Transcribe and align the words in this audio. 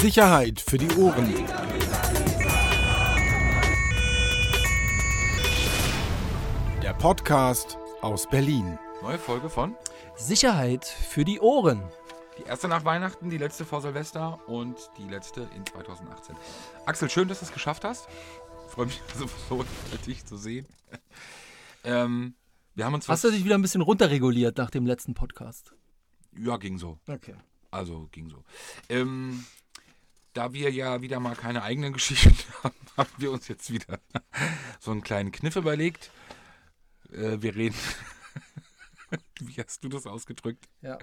Sicherheit 0.00 0.60
für 0.60 0.78
die 0.78 0.88
Ohren. 0.96 1.34
Der 6.80 6.94
Podcast 6.94 7.76
aus 8.00 8.28
Berlin. 8.28 8.78
Neue 9.02 9.18
Folge 9.18 9.50
von 9.50 9.74
Sicherheit 10.16 10.84
für 10.84 11.24
die 11.24 11.40
Ohren. 11.40 11.82
Die 12.38 12.44
erste 12.44 12.68
nach 12.68 12.84
Weihnachten, 12.84 13.28
die 13.28 13.38
letzte 13.38 13.64
vor 13.64 13.80
Silvester 13.82 14.38
und 14.48 14.76
die 14.98 15.08
letzte 15.08 15.48
in 15.56 15.66
2018. 15.66 16.36
Axel, 16.86 17.10
schön, 17.10 17.26
dass 17.26 17.40
du 17.40 17.46
es 17.46 17.52
geschafft 17.52 17.82
hast. 17.82 18.06
Ich 18.68 18.74
freue 18.74 18.86
mich 18.86 19.00
sowieso, 19.16 19.64
dich 20.06 20.24
zu 20.24 20.36
sehen. 20.36 20.66
Ähm, 21.82 22.34
wir 22.76 22.84
haben 22.84 22.94
uns 22.94 23.08
Hast 23.08 23.24
du 23.24 23.32
dich 23.32 23.44
wieder 23.44 23.56
ein 23.56 23.62
bisschen 23.62 23.82
runterreguliert 23.82 24.58
nach 24.58 24.70
dem 24.70 24.86
letzten 24.86 25.14
Podcast? 25.14 25.74
Ja, 26.38 26.56
ging 26.56 26.78
so. 26.78 27.00
Okay. 27.08 27.34
Also 27.70 28.08
ging 28.12 28.30
so. 28.30 28.44
Ähm, 28.88 29.44
da 30.32 30.52
wir 30.52 30.70
ja 30.70 31.02
wieder 31.02 31.20
mal 31.20 31.34
keine 31.34 31.62
eigenen 31.62 31.92
Geschichten 31.94 32.36
haben, 32.62 32.74
haben 32.96 33.12
wir 33.18 33.32
uns 33.32 33.48
jetzt 33.48 33.72
wieder 33.72 34.00
so 34.80 34.90
einen 34.90 35.02
kleinen 35.02 35.32
Kniff 35.32 35.56
überlegt. 35.56 36.10
Äh, 37.12 37.40
wir 37.40 37.56
reden. 37.56 37.76
Wie 39.40 39.54
hast 39.54 39.82
du 39.84 39.88
das 39.88 40.06
ausgedrückt? 40.06 40.66
Ja. 40.82 40.98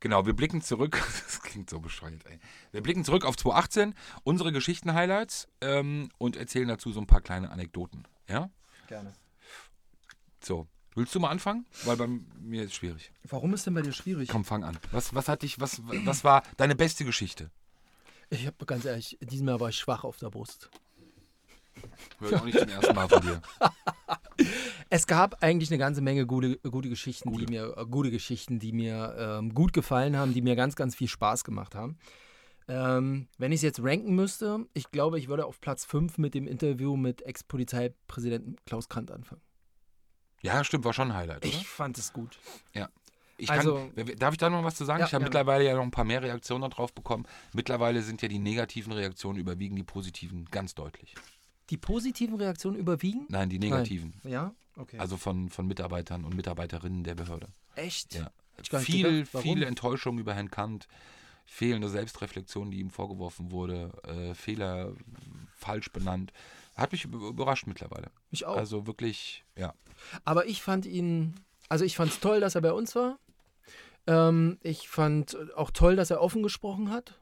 Genau, 0.00 0.26
wir 0.26 0.34
blicken 0.34 0.62
zurück. 0.62 1.02
Das 1.24 1.40
klingt 1.42 1.70
so 1.70 1.80
bescheuert, 1.80 2.24
ey. 2.26 2.38
Wir 2.70 2.82
blicken 2.82 3.04
zurück 3.04 3.24
auf 3.24 3.36
2018, 3.36 3.94
unsere 4.24 4.52
Geschichten-Highlights 4.52 5.48
ähm, 5.60 6.10
und 6.18 6.36
erzählen 6.36 6.68
dazu 6.68 6.92
so 6.92 7.00
ein 7.00 7.06
paar 7.06 7.22
kleine 7.22 7.50
Anekdoten. 7.50 8.06
Ja? 8.28 8.50
Gerne. 8.88 9.14
So. 10.42 10.68
Willst 10.94 11.14
du 11.14 11.20
mal 11.20 11.28
anfangen? 11.28 11.66
Weil 11.84 11.96
bei 11.96 12.06
mir 12.06 12.62
ist 12.62 12.70
es 12.70 12.74
schwierig. 12.76 13.12
Warum 13.24 13.52
ist 13.52 13.66
denn 13.66 13.74
bei 13.74 13.82
dir 13.82 13.92
schwierig? 13.92 14.30
Komm, 14.30 14.46
fang 14.46 14.64
an. 14.64 14.78
Was, 14.92 15.14
was 15.14 15.28
hat 15.28 15.42
dich, 15.42 15.60
was, 15.60 15.82
was 15.84 16.24
war 16.24 16.42
deine 16.56 16.74
beste 16.74 17.04
Geschichte? 17.04 17.50
Ich 18.30 18.46
habe 18.46 18.66
ganz 18.66 18.84
ehrlich, 18.84 19.18
diesem 19.20 19.48
Jahr 19.48 19.60
war 19.60 19.68
ich 19.68 19.78
schwach 19.78 20.04
auf 20.04 20.16
der 20.16 20.30
Brust. 20.30 20.70
Ich 22.20 22.34
auch 22.34 22.44
nicht 22.44 22.58
zum 22.58 22.68
ersten 22.68 22.94
Mal 22.94 23.08
von 23.08 23.20
dir. 23.20 23.42
Es 24.88 25.06
gab 25.06 25.42
eigentlich 25.42 25.70
eine 25.70 25.78
ganze 25.78 26.00
Menge 26.00 26.26
gute, 26.26 26.58
gute 26.58 26.88
Geschichten, 26.88 27.30
Gute. 27.30 27.46
die 27.46 27.52
mir 27.52 27.76
äh, 27.76 27.86
gute 27.86 28.10
Geschichten, 28.10 28.60
die 28.60 28.72
mir 28.72 29.16
ähm, 29.18 29.52
gut 29.52 29.72
gefallen 29.72 30.16
haben, 30.16 30.32
die 30.32 30.42
mir 30.42 30.54
ganz, 30.54 30.76
ganz 30.76 30.94
viel 30.94 31.08
Spaß 31.08 31.42
gemacht 31.42 31.74
haben. 31.74 31.98
Ähm, 32.68 33.28
wenn 33.38 33.50
ich 33.50 33.56
es 33.56 33.62
jetzt 33.62 33.82
ranken 33.82 34.14
müsste, 34.14 34.66
ich 34.74 34.90
glaube, 34.90 35.18
ich 35.18 35.28
würde 35.28 35.46
auf 35.46 35.60
Platz 35.60 35.84
5 35.84 36.18
mit 36.18 36.34
dem 36.34 36.46
Interview 36.46 36.96
mit 36.96 37.22
Ex-Polizeipräsidenten 37.22 38.56
Klaus 38.64 38.88
Kant 38.88 39.10
anfangen. 39.10 39.42
Ja, 40.42 40.62
stimmt, 40.62 40.84
war 40.84 40.92
schon 40.92 41.10
ein 41.10 41.16
Highlight, 41.16 41.44
oder? 41.44 41.46
Ich 41.46 41.66
fand 41.66 41.98
es 41.98 42.12
gut. 42.12 42.38
Ich 43.38 43.50
Also- 43.50 43.90
kann, 43.94 44.16
darf 44.18 44.32
ich 44.32 44.38
da 44.38 44.48
noch 44.48 44.64
was 44.64 44.76
zu 44.76 44.84
sagen? 44.84 45.00
Ja, 45.00 45.06
ich 45.06 45.12
habe 45.12 45.22
gerne. 45.24 45.28
mittlerweile 45.30 45.64
ja 45.64 45.74
noch 45.74 45.82
ein 45.82 45.90
paar 45.90 46.04
mehr 46.04 46.22
Reaktionen 46.22 46.70
darauf 46.70 46.92
bekommen. 46.94 47.26
Mittlerweile 47.52 48.02
sind 48.02 48.22
ja 48.22 48.28
die 48.28 48.38
negativen 48.38 48.92
Reaktionen 48.92 49.38
überwiegen 49.38 49.76
die 49.76 49.82
positiven 49.82 50.46
ganz 50.50 50.74
deutlich. 50.74 51.14
Die 51.70 51.76
positiven 51.76 52.36
Reaktionen 52.36 52.78
überwiegen? 52.78 53.26
Nein, 53.28 53.48
die 53.50 53.58
negativen. 53.58 54.14
Ja? 54.24 54.54
Okay. 54.76 54.98
Also 54.98 55.16
von, 55.16 55.48
von 55.50 55.66
Mitarbeitern 55.66 56.24
und 56.24 56.34
Mitarbeiterinnen 56.34 57.02
der 57.04 57.14
Behörde. 57.14 57.48
Echt? 57.74 58.14
Ja. 58.14 58.30
Viel, 58.78 59.24
gedacht. 59.24 59.42
Viele 59.42 59.66
Enttäuschung 59.66 60.18
über 60.18 60.32
Herrn 60.32 60.50
Kant, 60.50 60.86
fehlende 61.44 61.88
Selbstreflexion, 61.90 62.70
die 62.70 62.80
ihm 62.80 62.88
vorgeworfen 62.90 63.50
wurde, 63.50 63.92
äh, 64.04 64.34
Fehler 64.34 64.94
falsch 65.54 65.92
benannt. 65.92 66.32
Hat 66.74 66.92
mich 66.92 67.04
über- 67.04 67.28
überrascht 67.28 67.66
mittlerweile. 67.66 68.10
Mich 68.30 68.46
auch. 68.46 68.56
Also 68.56 68.86
wirklich, 68.86 69.44
ja. 69.56 69.74
Aber 70.24 70.46
ich 70.46 70.62
fand 70.62 70.86
ihn, 70.86 71.34
also 71.68 71.84
ich 71.84 71.96
fand 71.96 72.12
es 72.12 72.20
toll, 72.20 72.40
dass 72.40 72.54
er 72.54 72.60
bei 72.62 72.72
uns 72.72 72.94
war. 72.94 73.18
Ähm, 74.06 74.58
ich 74.62 74.88
fand 74.88 75.36
auch 75.56 75.70
toll, 75.70 75.96
dass 75.96 76.10
er 76.10 76.20
offen 76.20 76.42
gesprochen 76.42 76.90
hat. 76.90 77.20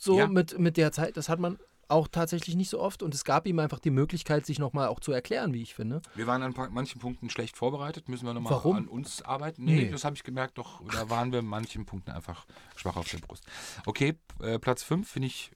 So 0.00 0.18
Ja. 0.18 0.26
mit, 0.26 0.58
mit 0.58 0.76
der 0.76 0.92
Zeit, 0.92 1.16
das 1.16 1.28
hat 1.28 1.38
man 1.38 1.58
auch 1.88 2.08
tatsächlich 2.08 2.56
nicht 2.56 2.70
so 2.70 2.80
oft 2.80 3.02
und 3.02 3.14
es 3.14 3.24
gab 3.24 3.46
ihm 3.46 3.58
einfach 3.58 3.78
die 3.78 3.90
Möglichkeit, 3.90 4.46
sich 4.46 4.58
nochmal 4.58 4.88
auch 4.88 5.00
zu 5.00 5.12
erklären, 5.12 5.52
wie 5.52 5.60
ich 5.62 5.74
finde. 5.74 6.00
Wir 6.14 6.26
waren 6.26 6.42
an 6.42 6.54
manchen 6.72 6.98
Punkten 7.00 7.28
schlecht 7.28 7.56
vorbereitet. 7.58 8.08
Müssen 8.08 8.24
wir 8.26 8.32
nochmal 8.34 8.54
an 8.74 8.88
uns 8.88 9.20
arbeiten? 9.22 9.64
Nee, 9.64 9.84
Nee. 9.84 9.90
das 9.90 10.04
habe 10.04 10.16
ich 10.16 10.22
gemerkt. 10.24 10.56
Doch, 10.58 10.82
da 10.90 11.10
waren 11.10 11.30
wir 11.30 11.40
an 11.40 11.44
manchen 11.46 11.84
Punkten 11.84 12.10
einfach 12.12 12.46
schwach 12.76 12.96
auf 12.96 13.08
der 13.10 13.18
Brust. 13.18 13.44
Okay, 13.86 14.18
äh, 14.40 14.58
Platz 14.58 14.82
5 14.82 15.08
finde 15.08 15.26
ich, 15.28 15.52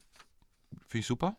find 0.87 1.01
ich 1.01 1.07
super. 1.07 1.35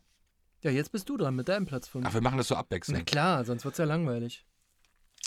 Ja, 0.62 0.70
jetzt 0.72 0.90
bist 0.92 1.08
du 1.08 1.16
dran 1.16 1.36
mit 1.36 1.48
deinem 1.48 1.66
Platz 1.66 1.88
5. 1.88 2.04
Ach, 2.06 2.12
wir 2.12 2.20
machen 2.20 2.36
das 2.38 2.48
so 2.48 2.54
Na 2.54 2.60
abwechselnd. 2.60 3.06
klar, 3.06 3.44
sonst 3.44 3.64
wird 3.64 3.74
es 3.74 3.78
ja 3.78 3.84
langweilig. 3.86 4.44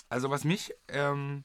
Also 0.10 0.30
was 0.30 0.44
mich, 0.44 0.74
ähm, 0.90 1.44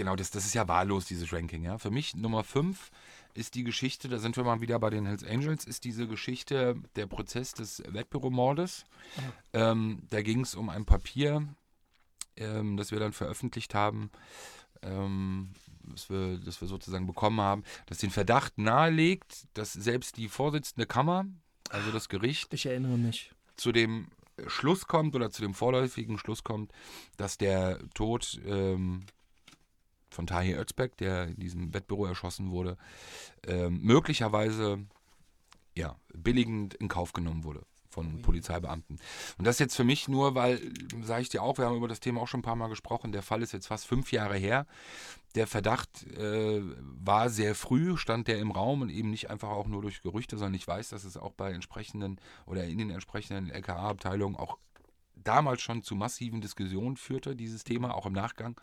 genau, 0.00 0.16
das, 0.16 0.30
das 0.30 0.46
ist 0.46 0.54
ja 0.54 0.66
wahllos, 0.66 1.04
dieses 1.04 1.30
Ranking, 1.30 1.62
ja. 1.62 1.76
Für 1.76 1.90
mich 1.90 2.16
Nummer 2.16 2.42
5 2.42 2.90
ist 3.34 3.54
die 3.54 3.64
Geschichte, 3.64 4.08
da 4.08 4.18
sind 4.18 4.34
wir 4.34 4.44
mal 4.44 4.62
wieder 4.62 4.78
bei 4.78 4.88
den 4.88 5.04
Hells 5.04 5.22
Angels, 5.22 5.66
ist 5.66 5.84
diese 5.84 6.08
Geschichte 6.08 6.74
der 6.96 7.06
Prozess 7.06 7.52
des 7.52 7.82
Wettbüromordes. 7.86 8.86
Ähm, 9.52 9.98
da 10.08 10.22
ging 10.22 10.40
es 10.40 10.54
um 10.54 10.70
ein 10.70 10.86
Papier, 10.86 11.46
ähm, 12.38 12.78
das 12.78 12.92
wir 12.92 12.98
dann 12.98 13.12
veröffentlicht 13.12 13.74
haben, 13.74 14.10
ähm, 14.80 15.50
das, 15.82 16.08
wir, 16.08 16.38
das 16.38 16.62
wir 16.62 16.68
sozusagen 16.68 17.06
bekommen 17.06 17.42
haben, 17.42 17.62
das 17.84 17.98
den 17.98 18.10
Verdacht 18.10 18.56
nahelegt, 18.56 19.48
dass 19.52 19.74
selbst 19.74 20.16
die 20.16 20.30
Vorsitzende 20.30 20.86
Kammer, 20.86 21.26
also 21.68 21.92
das 21.92 22.08
Gericht, 22.08 22.54
Ich 22.54 22.64
erinnere 22.64 22.96
mich. 22.96 23.32
zu 23.56 23.70
dem 23.70 24.08
Schluss 24.46 24.86
kommt 24.86 25.14
oder 25.14 25.30
zu 25.30 25.42
dem 25.42 25.52
vorläufigen 25.52 26.16
Schluss 26.16 26.42
kommt, 26.42 26.72
dass 27.18 27.36
der 27.36 27.78
Tod 27.92 28.40
ähm, 28.46 29.04
von 30.10 30.26
Tahir 30.26 30.58
Özbek, 30.58 30.96
der 30.96 31.28
in 31.28 31.36
diesem 31.36 31.72
Wettbüro 31.72 32.06
erschossen 32.06 32.50
wurde, 32.50 32.76
ähm, 33.46 33.80
möglicherweise 33.82 34.78
ja, 35.76 35.96
billigend 36.12 36.74
in 36.74 36.88
Kauf 36.88 37.12
genommen 37.12 37.44
wurde 37.44 37.62
von 37.90 38.22
Polizeibeamten. 38.22 38.98
Und 39.36 39.46
das 39.46 39.58
jetzt 39.58 39.74
für 39.74 39.84
mich 39.84 40.08
nur, 40.08 40.34
weil, 40.34 40.60
sage 41.02 41.22
ich 41.22 41.28
dir 41.28 41.42
auch, 41.42 41.58
wir 41.58 41.66
haben 41.66 41.76
über 41.76 41.88
das 41.88 42.00
Thema 42.00 42.20
auch 42.20 42.28
schon 42.28 42.40
ein 42.40 42.44
paar 42.44 42.56
Mal 42.56 42.68
gesprochen, 42.68 43.12
der 43.12 43.22
Fall 43.22 43.42
ist 43.42 43.52
jetzt 43.52 43.66
fast 43.66 43.86
fünf 43.86 44.12
Jahre 44.12 44.36
her. 44.36 44.66
Der 45.34 45.46
Verdacht 45.46 46.06
äh, 46.16 46.62
war 46.80 47.30
sehr 47.30 47.54
früh, 47.54 47.96
stand 47.96 48.28
der 48.28 48.38
im 48.38 48.52
Raum 48.52 48.82
und 48.82 48.90
eben 48.90 49.10
nicht 49.10 49.30
einfach 49.30 49.50
auch 49.50 49.66
nur 49.66 49.82
durch 49.82 50.02
Gerüchte, 50.02 50.38
sondern 50.38 50.54
ich 50.54 50.66
weiß, 50.66 50.90
dass 50.90 51.04
es 51.04 51.16
auch 51.16 51.32
bei 51.32 51.52
entsprechenden 51.52 52.20
oder 52.46 52.64
in 52.64 52.78
den 52.78 52.90
entsprechenden 52.90 53.50
LKA-Abteilungen 53.50 54.36
auch 54.36 54.58
damals 55.16 55.60
schon 55.60 55.82
zu 55.82 55.94
massiven 55.94 56.40
Diskussionen 56.40 56.96
führte, 56.96 57.36
dieses 57.36 57.64
Thema, 57.64 57.94
auch 57.94 58.06
im 58.06 58.12
Nachgang. 58.12 58.60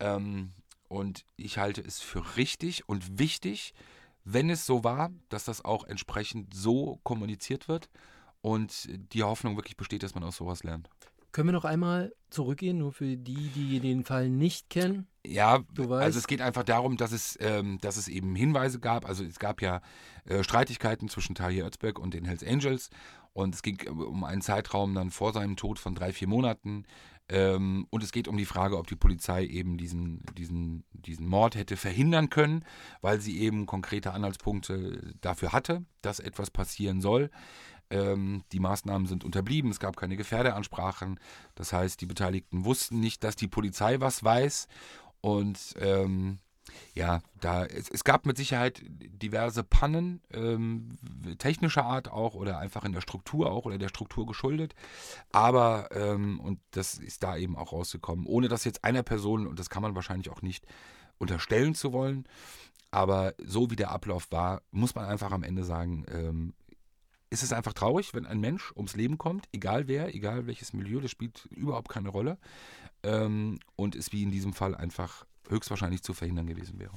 Ähm, 0.00 0.52
und 0.92 1.24
ich 1.36 1.56
halte 1.56 1.80
es 1.80 2.00
für 2.00 2.36
richtig 2.36 2.86
und 2.86 3.18
wichtig, 3.18 3.72
wenn 4.24 4.50
es 4.50 4.66
so 4.66 4.84
war, 4.84 5.10
dass 5.30 5.44
das 5.44 5.64
auch 5.64 5.84
entsprechend 5.84 6.54
so 6.54 7.00
kommuniziert 7.02 7.66
wird 7.66 7.88
und 8.42 8.88
die 9.14 9.22
Hoffnung 9.22 9.56
wirklich 9.56 9.78
besteht, 9.78 10.02
dass 10.02 10.14
man 10.14 10.22
aus 10.22 10.36
sowas 10.36 10.64
lernt. 10.64 10.90
Können 11.32 11.48
wir 11.48 11.52
noch 11.52 11.64
einmal 11.64 12.14
zurückgehen, 12.28 12.76
nur 12.76 12.92
für 12.92 13.16
die, 13.16 13.48
die 13.48 13.80
den 13.80 14.04
Fall 14.04 14.28
nicht 14.28 14.68
kennen? 14.68 15.06
Ja, 15.24 15.64
also 15.78 16.18
es 16.18 16.26
geht 16.26 16.42
einfach 16.42 16.62
darum, 16.62 16.98
dass 16.98 17.12
es, 17.12 17.38
ähm, 17.40 17.78
dass 17.80 17.96
es 17.96 18.08
eben 18.08 18.34
Hinweise 18.36 18.78
gab. 18.78 19.06
Also 19.08 19.24
es 19.24 19.38
gab 19.38 19.62
ja 19.62 19.80
äh, 20.26 20.42
Streitigkeiten 20.44 21.08
zwischen 21.08 21.34
Tahir 21.34 21.64
Özbek 21.64 21.98
und 21.98 22.12
den 22.12 22.26
Hells 22.26 22.44
Angels 22.44 22.90
und 23.32 23.54
es 23.54 23.62
ging 23.62 23.80
äh, 23.86 23.88
um 23.88 24.24
einen 24.24 24.42
Zeitraum 24.42 24.94
dann 24.94 25.10
vor 25.10 25.32
seinem 25.32 25.56
Tod 25.56 25.78
von 25.78 25.94
drei, 25.94 26.12
vier 26.12 26.28
Monaten. 26.28 26.84
Ähm, 27.28 27.86
und 27.90 28.02
es 28.02 28.12
geht 28.12 28.28
um 28.28 28.36
die 28.36 28.44
Frage, 28.44 28.76
ob 28.78 28.86
die 28.86 28.96
Polizei 28.96 29.44
eben 29.46 29.78
diesen, 29.78 30.22
diesen, 30.36 30.84
diesen 30.92 31.26
Mord 31.26 31.54
hätte 31.54 31.76
verhindern 31.76 32.30
können, 32.30 32.64
weil 33.00 33.20
sie 33.20 33.40
eben 33.40 33.66
konkrete 33.66 34.12
Anhaltspunkte 34.12 35.14
dafür 35.20 35.52
hatte, 35.52 35.84
dass 36.02 36.20
etwas 36.20 36.50
passieren 36.50 37.00
soll. 37.00 37.30
Ähm, 37.90 38.42
die 38.52 38.60
Maßnahmen 38.60 39.06
sind 39.06 39.24
unterblieben, 39.24 39.70
es 39.70 39.80
gab 39.80 39.96
keine 39.96 40.16
Gefährderansprachen. 40.16 41.20
Das 41.54 41.72
heißt, 41.72 42.00
die 42.00 42.06
Beteiligten 42.06 42.64
wussten 42.64 43.00
nicht, 43.00 43.22
dass 43.22 43.36
die 43.36 43.48
Polizei 43.48 44.00
was 44.00 44.24
weiß. 44.24 44.66
Und 45.20 45.74
ähm, 45.78 46.38
ja, 46.94 47.20
da 47.40 47.64
es, 47.64 47.88
es 47.90 48.04
gab 48.04 48.26
mit 48.26 48.36
Sicherheit 48.36 48.82
diverse 48.84 49.64
Pannen, 49.64 50.20
ähm, 50.32 50.98
technischer 51.38 51.84
Art 51.84 52.10
auch 52.10 52.34
oder 52.34 52.58
einfach 52.58 52.84
in 52.84 52.92
der 52.92 53.00
Struktur 53.00 53.50
auch 53.50 53.64
oder 53.64 53.78
der 53.78 53.88
Struktur 53.88 54.26
geschuldet. 54.26 54.74
Aber, 55.32 55.88
ähm, 55.92 56.40
und 56.40 56.60
das 56.72 56.98
ist 56.98 57.22
da 57.22 57.36
eben 57.36 57.56
auch 57.56 57.72
rausgekommen, 57.72 58.26
ohne 58.26 58.48
dass 58.48 58.64
jetzt 58.64 58.84
einer 58.84 59.02
Person, 59.02 59.46
und 59.46 59.58
das 59.58 59.70
kann 59.70 59.82
man 59.82 59.94
wahrscheinlich 59.94 60.30
auch 60.30 60.42
nicht 60.42 60.66
unterstellen 61.18 61.74
zu 61.74 61.92
wollen, 61.92 62.26
aber 62.90 63.34
so 63.38 63.70
wie 63.70 63.76
der 63.76 63.90
Ablauf 63.90 64.30
war, 64.30 64.62
muss 64.70 64.94
man 64.94 65.06
einfach 65.06 65.32
am 65.32 65.42
Ende 65.42 65.64
sagen, 65.64 66.04
ähm, 66.12 66.54
ist 67.30 67.42
es 67.42 67.54
einfach 67.54 67.72
traurig, 67.72 68.12
wenn 68.12 68.26
ein 68.26 68.40
Mensch 68.40 68.72
ums 68.76 68.94
Leben 68.94 69.16
kommt, 69.16 69.48
egal 69.52 69.88
wer, 69.88 70.14
egal 70.14 70.46
welches 70.46 70.74
Milieu, 70.74 71.00
das 71.00 71.10
spielt 71.10 71.46
überhaupt 71.46 71.88
keine 71.88 72.10
Rolle. 72.10 72.36
Ähm, 73.02 73.58
und 73.76 73.94
es 73.94 74.12
wie 74.12 74.22
in 74.22 74.30
diesem 74.30 74.52
Fall 74.52 74.74
einfach 74.74 75.26
höchstwahrscheinlich 75.48 76.02
zu 76.02 76.14
verhindern 76.14 76.46
gewesen 76.46 76.78
wäre. 76.78 76.92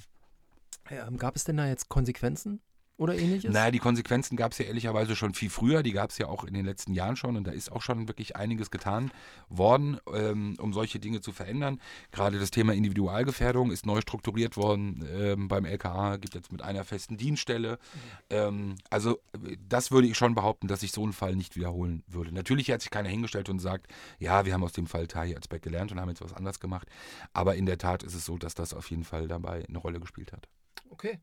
Ähm, 0.90 1.18
gab 1.18 1.36
es 1.36 1.44
denn 1.44 1.58
da 1.58 1.68
jetzt 1.68 1.90
Konsequenzen? 1.90 2.62
Oder 2.98 3.18
ähnliches? 3.18 3.54
Naja, 3.54 3.72
die 3.72 3.80
Konsequenzen 3.80 4.38
gab 4.38 4.54
es 4.54 4.58
ja 4.58 4.66
ehrlicherweise 4.66 5.16
schon 5.16 5.34
viel 5.34 5.50
früher. 5.50 5.84
Die 5.84 5.92
gab 5.92 6.12
es 6.12 6.18
ja 6.18 6.28
auch 6.28 6.46
in 6.46 6.54
den 6.54 6.66
letzten 6.66 6.94
Jahren 6.94 7.18
schon. 7.18 7.36
Und 7.36 7.46
da 7.46 7.52
ist 7.52 7.72
auch 7.72 7.82
schon 7.82 8.08
wirklich 8.08 8.38
einiges 8.38 8.72
getan 8.72 9.12
worden, 9.50 9.98
ähm, 10.14 10.56
um 10.60 10.72
solche 10.72 11.00
Dinge 11.00 11.20
zu 11.20 11.34
verändern. 11.34 11.82
Gerade 12.12 12.40
das 12.40 12.52
Thema 12.52 12.74
Individualgefährdung 12.74 13.72
ist 13.72 13.86
neu 13.86 14.00
strukturiert 14.00 14.56
worden 14.56 15.06
ähm, 15.14 15.50
beim 15.50 15.66
LKA. 15.66 16.18
Gibt 16.18 16.36
jetzt 16.36 16.54
mit 16.54 16.62
einer 16.62 16.86
festen 16.86 17.18
Dienststelle. 17.18 17.74
Mhm. 17.74 18.00
Ähm, 18.30 18.76
also, 18.90 19.20
das 19.68 19.92
würde 19.92 20.08
ich 20.08 20.18
schon 20.18 20.34
behaupten, 20.34 20.68
dass 20.68 20.80
sich 20.80 20.94
so 20.94 21.06
ein 21.06 21.12
Fall 21.12 21.36
nicht 21.36 21.58
wiederholen 21.58 22.04
würde. 22.08 22.34
Natürlich 22.34 22.72
hat 22.72 22.82
sich 22.82 22.92
keiner 22.92 23.10
hingestellt 23.10 23.50
und 23.50 23.60
sagt, 23.60 23.88
ja, 24.20 24.46
wir 24.46 24.54
haben 24.54 24.64
aus 24.64 24.74
dem 24.74 24.88
Fall 24.88 25.08
Tahi 25.08 25.36
Azbek 25.36 25.62
gelernt 25.62 25.92
und 25.92 26.00
haben 26.00 26.10
jetzt 26.10 26.22
was 26.22 26.34
anderes 26.34 26.62
gemacht. 26.62 26.88
Aber 27.34 27.56
in 27.56 27.66
der 27.66 27.78
Tat 27.78 28.04
ist 28.04 28.16
es 28.16 28.24
so, 28.24 28.38
dass 28.38 28.56
das 28.56 28.74
auf 28.74 28.90
jeden 28.90 29.04
Fall 29.04 29.28
dabei 29.28 29.66
eine 29.68 29.80
Rolle 29.80 30.00
gespielt 30.00 30.32
hat. 30.32 30.48
Okay. 30.90 31.20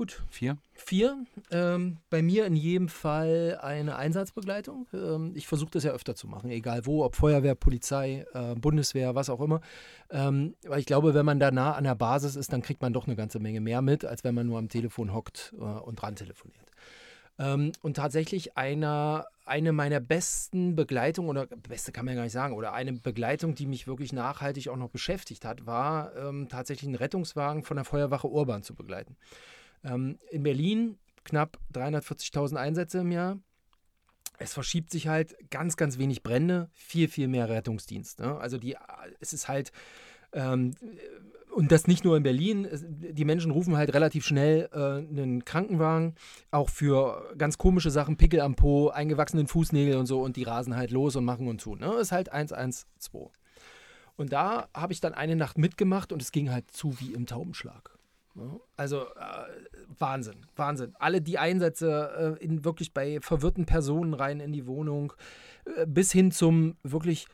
Gut. 0.00 0.22
Vier? 0.30 0.56
Vier. 0.72 1.26
Ähm, 1.50 1.98
bei 2.08 2.22
mir 2.22 2.46
in 2.46 2.56
jedem 2.56 2.88
Fall 2.88 3.58
eine 3.60 3.96
Einsatzbegleitung. 3.96 4.86
Ähm, 4.94 5.32
ich 5.34 5.46
versuche 5.46 5.72
das 5.72 5.84
ja 5.84 5.92
öfter 5.92 6.14
zu 6.14 6.26
machen, 6.26 6.48
egal 6.48 6.86
wo, 6.86 7.04
ob 7.04 7.16
Feuerwehr, 7.16 7.54
Polizei, 7.54 8.24
äh, 8.32 8.54
Bundeswehr, 8.54 9.14
was 9.14 9.28
auch 9.28 9.42
immer. 9.42 9.60
Ähm, 10.08 10.54
weil 10.66 10.80
ich 10.80 10.86
glaube, 10.86 11.12
wenn 11.12 11.26
man 11.26 11.38
da 11.38 11.50
nah 11.50 11.74
an 11.74 11.84
der 11.84 11.96
Basis 11.96 12.34
ist, 12.34 12.50
dann 12.50 12.62
kriegt 12.62 12.80
man 12.80 12.94
doch 12.94 13.08
eine 13.08 13.14
ganze 13.14 13.40
Menge 13.40 13.60
mehr 13.60 13.82
mit, 13.82 14.06
als 14.06 14.24
wenn 14.24 14.34
man 14.34 14.46
nur 14.46 14.56
am 14.56 14.70
Telefon 14.70 15.12
hockt 15.12 15.52
äh, 15.58 15.64
und 15.64 15.96
dran 15.96 16.16
telefoniert. 16.16 16.70
Ähm, 17.38 17.72
und 17.82 17.98
tatsächlich 17.98 18.56
einer, 18.56 19.26
eine 19.44 19.72
meiner 19.72 20.00
besten 20.00 20.76
Begleitungen, 20.76 21.28
oder 21.28 21.44
beste 21.44 21.92
kann 21.92 22.06
man 22.06 22.14
ja 22.14 22.20
gar 22.20 22.24
nicht 22.24 22.32
sagen, 22.32 22.54
oder 22.54 22.72
eine 22.72 22.94
Begleitung, 22.94 23.54
die 23.54 23.66
mich 23.66 23.86
wirklich 23.86 24.14
nachhaltig 24.14 24.70
auch 24.70 24.76
noch 24.76 24.88
beschäftigt 24.88 25.44
hat, 25.44 25.66
war 25.66 26.16
ähm, 26.16 26.48
tatsächlich 26.48 26.88
einen 26.88 26.96
Rettungswagen 26.96 27.64
von 27.64 27.76
der 27.76 27.84
Feuerwache 27.84 28.28
Urban 28.28 28.62
zu 28.62 28.74
begleiten. 28.74 29.18
Ähm, 29.84 30.18
in 30.30 30.42
Berlin 30.42 30.98
knapp 31.24 31.58
340.000 31.74 32.56
Einsätze 32.56 32.98
im 32.98 33.12
Jahr. 33.12 33.38
Es 34.38 34.54
verschiebt 34.54 34.90
sich 34.90 35.08
halt 35.08 35.36
ganz, 35.50 35.76
ganz 35.76 35.98
wenig 35.98 36.22
Brände, 36.22 36.70
viel, 36.72 37.08
viel 37.08 37.28
mehr 37.28 37.48
Rettungsdienst. 37.48 38.20
Ne? 38.20 38.38
Also 38.38 38.56
die, 38.56 38.76
es 39.20 39.32
ist 39.32 39.48
halt, 39.48 39.70
ähm, 40.32 40.72
und 41.54 41.72
das 41.72 41.86
nicht 41.86 42.04
nur 42.04 42.16
in 42.16 42.22
Berlin, 42.22 42.68
die 42.72 43.24
Menschen 43.24 43.50
rufen 43.50 43.76
halt 43.76 43.92
relativ 43.92 44.24
schnell 44.24 44.68
äh, 44.72 44.78
einen 44.78 45.44
Krankenwagen, 45.44 46.14
auch 46.50 46.70
für 46.70 47.34
ganz 47.36 47.58
komische 47.58 47.90
Sachen, 47.90 48.16
Pickel 48.16 48.40
am 48.40 48.54
Po, 48.54 48.88
eingewachsenen 48.88 49.46
Fußnägel 49.46 49.96
und 49.96 50.06
so, 50.06 50.22
und 50.22 50.36
die 50.36 50.44
rasen 50.44 50.76
halt 50.76 50.90
los 50.90 51.16
und 51.16 51.24
machen 51.24 51.48
und 51.48 51.60
tun. 51.60 51.80
Ne? 51.80 51.92
Ist 51.94 52.12
halt 52.12 52.32
112. 52.32 53.30
Und 54.16 54.32
da 54.32 54.68
habe 54.74 54.92
ich 54.92 55.00
dann 55.00 55.14
eine 55.14 55.36
Nacht 55.36 55.58
mitgemacht 55.58 56.12
und 56.12 56.22
es 56.22 56.32
ging 56.32 56.50
halt 56.50 56.70
zu 56.70 56.98
wie 57.00 57.12
im 57.12 57.26
Taubenschlag. 57.26 57.99
Also 58.76 59.06
äh, 59.06 59.46
Wahnsinn, 59.98 60.46
Wahnsinn. 60.56 60.94
Alle 60.98 61.20
die 61.20 61.38
Einsätze 61.38 62.38
äh, 62.40 62.44
in 62.44 62.64
wirklich 62.64 62.94
bei 62.94 63.20
verwirrten 63.20 63.66
Personen 63.66 64.14
rein 64.14 64.40
in 64.40 64.52
die 64.52 64.66
Wohnung, 64.66 65.12
äh, 65.76 65.86
bis 65.86 66.12
hin 66.12 66.30
zum 66.30 66.76
wirklich 66.82 67.26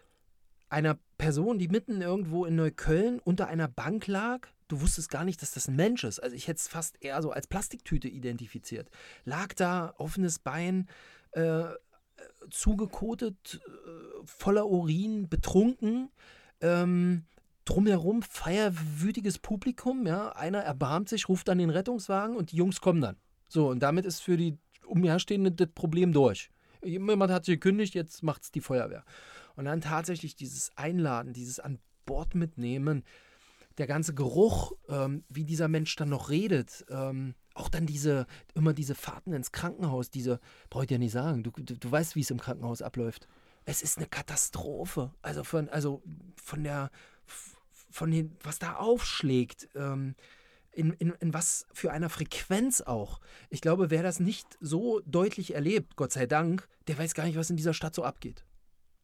einer 0.69 0.99
Person, 1.19 1.59
die 1.59 1.69
mitten 1.69 2.03
irgendwo 2.03 2.45
in 2.45 2.57
Neukölln 2.57 3.21
unter 3.21 3.47
einer 3.49 3.69
Bank 3.69 4.07
lag. 4.07 4.49
Du 4.69 4.81
wusstest 4.81 5.11
gar 5.11 5.25
nicht, 5.25 5.41
dass 5.43 5.53
das 5.53 5.69
ein 5.69 5.77
Mensch 5.77 6.03
ist. 6.03 6.19
Also 6.19 6.35
ich 6.35 6.49
hätte 6.49 6.59
es 6.59 6.69
fast 6.69 7.03
eher 7.03 7.23
so 7.23 7.31
als 7.31 7.47
Plastiktüte 7.47 8.09
identifiziert. 8.09 8.91
Lag 9.25 9.55
da, 9.55 9.95
offenes 9.99 10.41
Bein, 10.41 10.89
äh, 11.33 11.65
zugekotet, 12.51 13.61
äh, 13.65 14.27
voller 14.27 14.67
Urin, 14.67 15.29
betrunken. 15.29 16.11
Ähm, 16.61 17.25
drumherum 17.67 18.23
feierwütiges 18.23 19.39
Publikum, 19.39 20.07
ja, 20.07 20.31
einer 20.31 20.61
erbarmt 20.61 21.11
sich, 21.11 21.29
ruft 21.29 21.49
dann 21.49 21.59
den 21.59 21.71
Rettungswagen 21.71 22.37
und 22.37 22.53
die 22.53 22.57
Jungs 22.57 22.81
kommen 22.81 23.03
dann. 23.03 23.17
So, 23.49 23.69
und 23.69 23.81
damit 23.81 24.07
ist 24.07 24.21
für 24.21 24.39
die 24.39 24.57
Umherstehenden 24.87 25.55
das 25.57 25.69
Problem 25.75 26.13
durch. 26.13 26.51
Jemand 26.83 27.31
hat 27.31 27.45
sich 27.45 27.57
gekündigt, 27.57 27.95
jetzt 27.95 28.23
macht 28.23 28.45
es 28.45 28.53
die 28.53 28.61
Feuerwehr. 28.61 29.05
Und 29.57 29.65
dann 29.67 29.81
tatsächlich 29.81 30.37
dieses 30.37 30.71
Einladen, 30.77 31.33
dieses 31.33 31.61
an 31.61 31.79
Bord 32.05 32.35
mitnehmen, 32.35 33.05
der 33.79 33.87
ganze 33.87 34.15
Geruch, 34.15 34.73
ähm, 34.89 35.25
wie 35.29 35.45
dieser 35.45 35.69
Mensch 35.69 35.95
dann 35.97 36.09
noch 36.09 36.31
redet, 36.31 36.87
ähm, 36.89 37.35
auch 37.55 37.69
dann 37.69 37.87
diese, 37.87 38.27
immer 38.55 38.73
diese 38.73 38.95
Fahrten 38.95 39.33
ins 39.33 39.53
Krankenhaus, 39.53 40.11
diese, 40.11 40.41
brauche 40.71 40.85
ich 40.85 40.89
dir 40.89 40.99
nicht 40.99 41.13
sagen, 41.13 41.43
du, 41.43 41.51
du, 41.51 41.77
du 41.77 41.91
weißt, 41.91 42.17
wie 42.17 42.21
es 42.21 42.31
im 42.31 42.41
Krankenhaus 42.41 42.83
abläuft. 42.83 43.27
Es 43.65 43.83
ist 43.83 43.99
eine 43.99 44.07
Katastrophe. 44.07 45.13
Also 45.23 45.43
von, 45.43 45.69
also 45.69 46.03
von 46.37 46.63
der, 46.63 46.91
von 47.97 48.11
den, 48.11 48.37
was 48.43 48.59
da 48.59 48.75
aufschlägt, 48.75 49.69
ähm, 49.75 50.15
in, 50.73 50.93
in, 50.93 51.15
in 51.21 51.33
was 51.33 51.67
für 51.73 51.91
einer 51.91 52.11
Frequenz 52.11 52.83
auch. 52.83 53.21
Ich 53.49 53.63
glaube, 53.63 53.91
wer 53.91 54.03
das 54.03 54.21
nicht 54.21 54.59
so 54.61 55.01
deutlich 55.07 55.55
erlebt, 55.55 55.97
Gott 55.97 56.13
sei 56.13 56.27
Dank, 56.27 56.69
der 56.87 56.99
weiß 56.99 57.15
gar 57.15 57.25
nicht, 57.25 57.39
was 57.39 57.49
in 57.49 57.57
dieser 57.57 57.73
Stadt 57.73 57.95
so 57.95 58.05
abgeht. 58.05 58.45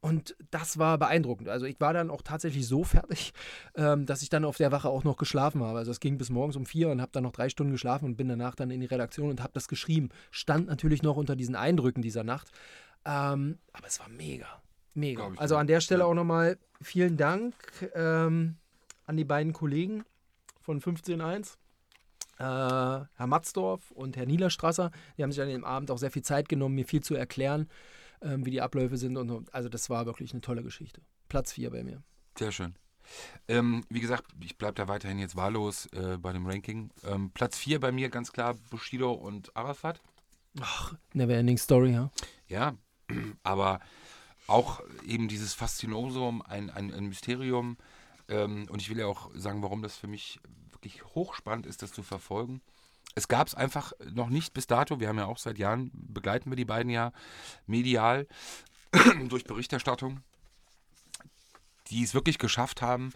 Und 0.02 0.36
das 0.50 0.78
war 0.78 0.98
beeindruckend. 0.98 1.48
Also 1.48 1.64
ich 1.64 1.80
war 1.80 1.94
dann 1.94 2.10
auch 2.10 2.22
tatsächlich 2.22 2.66
so 2.66 2.84
fertig, 2.84 3.32
ähm, 3.76 4.04
dass 4.04 4.20
ich 4.22 4.28
dann 4.28 4.44
auf 4.44 4.58
der 4.58 4.72
Wache 4.72 4.88
auch 4.88 5.04
noch 5.04 5.16
geschlafen 5.16 5.62
habe. 5.62 5.78
Also 5.78 5.90
es 5.90 6.00
ging 6.00 6.18
bis 6.18 6.28
morgens 6.28 6.56
um 6.56 6.66
vier 6.66 6.90
und 6.90 7.00
habe 7.00 7.12
dann 7.12 7.22
noch 7.22 7.32
drei 7.32 7.48
Stunden 7.48 7.72
geschlafen 7.72 8.04
und 8.04 8.16
bin 8.16 8.28
danach 8.28 8.56
dann 8.56 8.70
in 8.70 8.80
die 8.80 8.86
Redaktion 8.86 9.30
und 9.30 9.40
habe 9.40 9.52
das 9.54 9.68
geschrieben. 9.68 10.10
Stand 10.30 10.66
natürlich 10.66 11.02
noch 11.02 11.16
unter 11.16 11.36
diesen 11.36 11.54
Eindrücken 11.54 12.02
dieser 12.02 12.24
Nacht. 12.24 12.50
Ähm, 13.06 13.58
aber 13.72 13.86
es 13.86 14.00
war 14.00 14.08
mega. 14.08 14.48
Mega. 14.94 15.30
Also 15.36 15.56
an 15.56 15.68
der 15.68 15.80
Stelle 15.80 16.04
auch 16.04 16.14
nochmal 16.14 16.58
vielen 16.82 17.16
Dank. 17.16 17.54
Ähm, 17.94 18.56
an 19.06 19.16
die 19.16 19.24
beiden 19.24 19.52
Kollegen 19.52 20.04
von 20.60 20.80
15.1. 20.80 21.56
Äh, 22.38 23.06
Herr 23.14 23.26
Matzdorf 23.26 23.90
und 23.90 24.16
Herr 24.16 24.26
Niederstrasser, 24.26 24.90
die 25.16 25.22
haben 25.22 25.32
sich 25.32 25.42
an 25.42 25.48
dem 25.48 25.64
Abend 25.64 25.90
auch 25.90 25.98
sehr 25.98 26.10
viel 26.10 26.22
Zeit 26.22 26.48
genommen, 26.48 26.74
mir 26.74 26.86
viel 26.86 27.02
zu 27.02 27.14
erklären, 27.14 27.68
äh, 28.20 28.36
wie 28.38 28.50
die 28.50 28.62
Abläufe 28.62 28.96
sind. 28.96 29.16
Und, 29.16 29.52
also 29.54 29.68
das 29.68 29.90
war 29.90 30.06
wirklich 30.06 30.32
eine 30.32 30.40
tolle 30.40 30.62
Geschichte. 30.62 31.02
Platz 31.28 31.52
4 31.52 31.70
bei 31.70 31.84
mir. 31.84 32.02
Sehr 32.38 32.52
schön. 32.52 32.74
Ähm, 33.48 33.84
wie 33.88 34.00
gesagt, 34.00 34.24
ich 34.40 34.56
bleibe 34.56 34.74
da 34.74 34.88
weiterhin 34.88 35.18
jetzt 35.18 35.36
wahllos 35.36 35.86
äh, 35.92 36.16
bei 36.18 36.32
dem 36.32 36.46
Ranking. 36.46 36.90
Ähm, 37.04 37.30
Platz 37.32 37.58
4 37.58 37.80
bei 37.80 37.92
mir 37.92 38.08
ganz 38.08 38.32
klar 38.32 38.54
Bushido 38.70 39.12
und 39.12 39.54
Arafat. 39.56 40.00
Ach, 40.60 40.94
never 41.12 41.34
ending 41.34 41.58
story, 41.58 41.92
ja. 41.92 42.10
Ja, 42.48 42.76
aber 43.42 43.80
auch 44.46 44.82
eben 45.06 45.28
dieses 45.28 45.54
Faszinosum, 45.54 46.42
ein, 46.42 46.70
ein, 46.70 46.92
ein 46.92 47.06
Mysterium, 47.06 47.76
ähm, 48.32 48.66
und 48.70 48.80
ich 48.80 48.90
will 48.90 48.98
ja 48.98 49.06
auch 49.06 49.30
sagen, 49.34 49.62
warum 49.62 49.82
das 49.82 49.96
für 49.96 50.08
mich 50.08 50.40
wirklich 50.72 51.04
hochspannend 51.14 51.66
ist, 51.66 51.82
das 51.82 51.92
zu 51.92 52.02
verfolgen. 52.02 52.62
Es 53.14 53.28
gab 53.28 53.46
es 53.46 53.54
einfach 53.54 53.92
noch 54.12 54.30
nicht 54.30 54.54
bis 54.54 54.66
dato. 54.66 54.98
Wir 54.98 55.08
haben 55.08 55.18
ja 55.18 55.26
auch 55.26 55.38
seit 55.38 55.58
Jahren, 55.58 55.90
begleiten 55.92 56.50
wir 56.50 56.56
die 56.56 56.64
beiden 56.64 56.90
ja 56.90 57.12
medial 57.66 58.26
durch 59.28 59.44
Berichterstattung, 59.44 60.22
die 61.88 62.02
es 62.02 62.14
wirklich 62.14 62.38
geschafft 62.38 62.80
haben, 62.80 63.12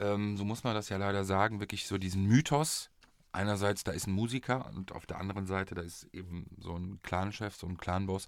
ähm, 0.00 0.36
so 0.36 0.44
muss 0.44 0.64
man 0.64 0.74
das 0.74 0.88
ja 0.88 0.96
leider 0.96 1.24
sagen, 1.24 1.60
wirklich 1.60 1.86
so 1.86 1.98
diesen 1.98 2.24
Mythos. 2.24 2.90
Einerseits, 3.32 3.84
da 3.84 3.92
ist 3.92 4.08
ein 4.08 4.12
Musiker 4.12 4.68
und 4.74 4.90
auf 4.90 5.06
der 5.06 5.18
anderen 5.18 5.46
Seite, 5.46 5.76
da 5.76 5.82
ist 5.82 6.08
eben 6.12 6.46
so 6.58 6.74
ein 6.74 7.00
Clanchef, 7.02 7.54
so 7.54 7.68
ein 7.68 7.78
Clanboss, 7.78 8.26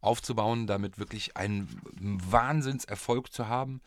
aufzubauen, 0.00 0.66
damit 0.66 0.98
wirklich 0.98 1.36
einen 1.36 1.68
Wahnsinnserfolg 2.00 3.32
zu 3.32 3.46
haben. 3.46 3.80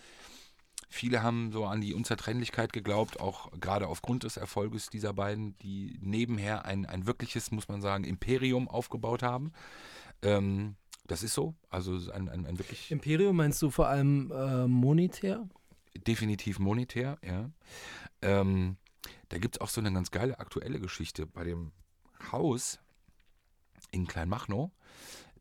Viele 0.93 1.23
haben 1.23 1.51
so 1.51 1.65
an 1.65 1.81
die 1.81 1.95
Unzertrennlichkeit 1.95 2.71
geglaubt, 2.71 3.19
auch 3.19 3.49
gerade 3.59 3.87
aufgrund 3.87 4.25
des 4.25 4.37
Erfolges 4.37 4.91
dieser 4.91 5.11
beiden, 5.11 5.57
die 5.57 5.97
nebenher 5.99 6.65
ein, 6.65 6.85
ein 6.85 7.07
wirkliches, 7.07 7.49
muss 7.49 7.67
man 7.67 7.81
sagen, 7.81 8.03
Imperium 8.03 8.67
aufgebaut 8.67 9.23
haben. 9.23 9.53
Ähm, 10.21 10.75
das 11.07 11.23
ist 11.23 11.33
so. 11.33 11.55
Also 11.71 11.93
ein, 12.11 12.29
ein, 12.29 12.45
ein 12.45 12.59
wirklich. 12.59 12.91
Imperium 12.91 13.35
meinst 13.37 13.59
du 13.63 13.71
vor 13.71 13.87
allem 13.87 14.31
äh, 14.31 14.67
monetär? 14.67 15.49
Definitiv 16.05 16.59
monetär, 16.59 17.17
ja. 17.25 17.49
Ähm, 18.21 18.77
da 19.29 19.39
gibt 19.39 19.55
es 19.55 19.61
auch 19.61 19.69
so 19.69 19.81
eine 19.81 19.91
ganz 19.91 20.11
geile 20.11 20.37
aktuelle 20.37 20.79
Geschichte 20.79 21.25
bei 21.25 21.43
dem 21.43 21.71
Haus 22.31 22.77
in 23.89 24.05
Kleinmachnow. 24.05 24.69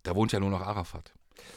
Da 0.03 0.17
wohnt 0.17 0.33
ja 0.33 0.41
nur 0.41 0.49
noch 0.49 0.63
Arafat. 0.63 1.13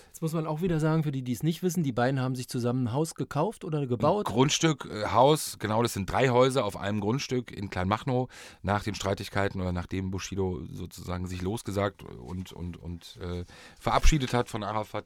Jetzt 0.07 0.21
muss 0.21 0.31
man 0.31 0.47
auch 0.47 0.61
wieder 0.61 0.79
sagen, 0.79 1.03
für 1.03 1.11
die, 1.11 1.23
die 1.23 1.33
es 1.33 1.43
nicht 1.43 1.61
wissen, 1.61 1.83
die 1.83 1.91
beiden 1.91 2.21
haben 2.21 2.35
sich 2.35 2.47
zusammen 2.47 2.85
ein 2.85 2.93
Haus 2.93 3.15
gekauft 3.15 3.65
oder 3.65 3.85
gebaut. 3.85 4.25
Grundstück, 4.25 4.89
äh, 4.89 5.07
Haus, 5.07 5.57
genau, 5.59 5.83
das 5.83 5.91
sind 5.91 6.09
drei 6.09 6.29
Häuser 6.29 6.63
auf 6.63 6.77
einem 6.77 7.01
Grundstück 7.01 7.51
in 7.51 7.69
Kleinmachnow. 7.69 8.29
Nach 8.61 8.81
den 8.81 8.95
Streitigkeiten 8.95 9.59
oder 9.59 9.73
nachdem 9.73 10.11
Bushido 10.11 10.61
sozusagen 10.71 11.27
sich 11.27 11.41
losgesagt 11.41 12.03
und, 12.03 12.53
und, 12.53 12.77
und 12.77 13.19
äh, 13.21 13.43
verabschiedet 13.77 14.33
hat 14.33 14.47
von 14.47 14.63
Arafat, 14.63 15.05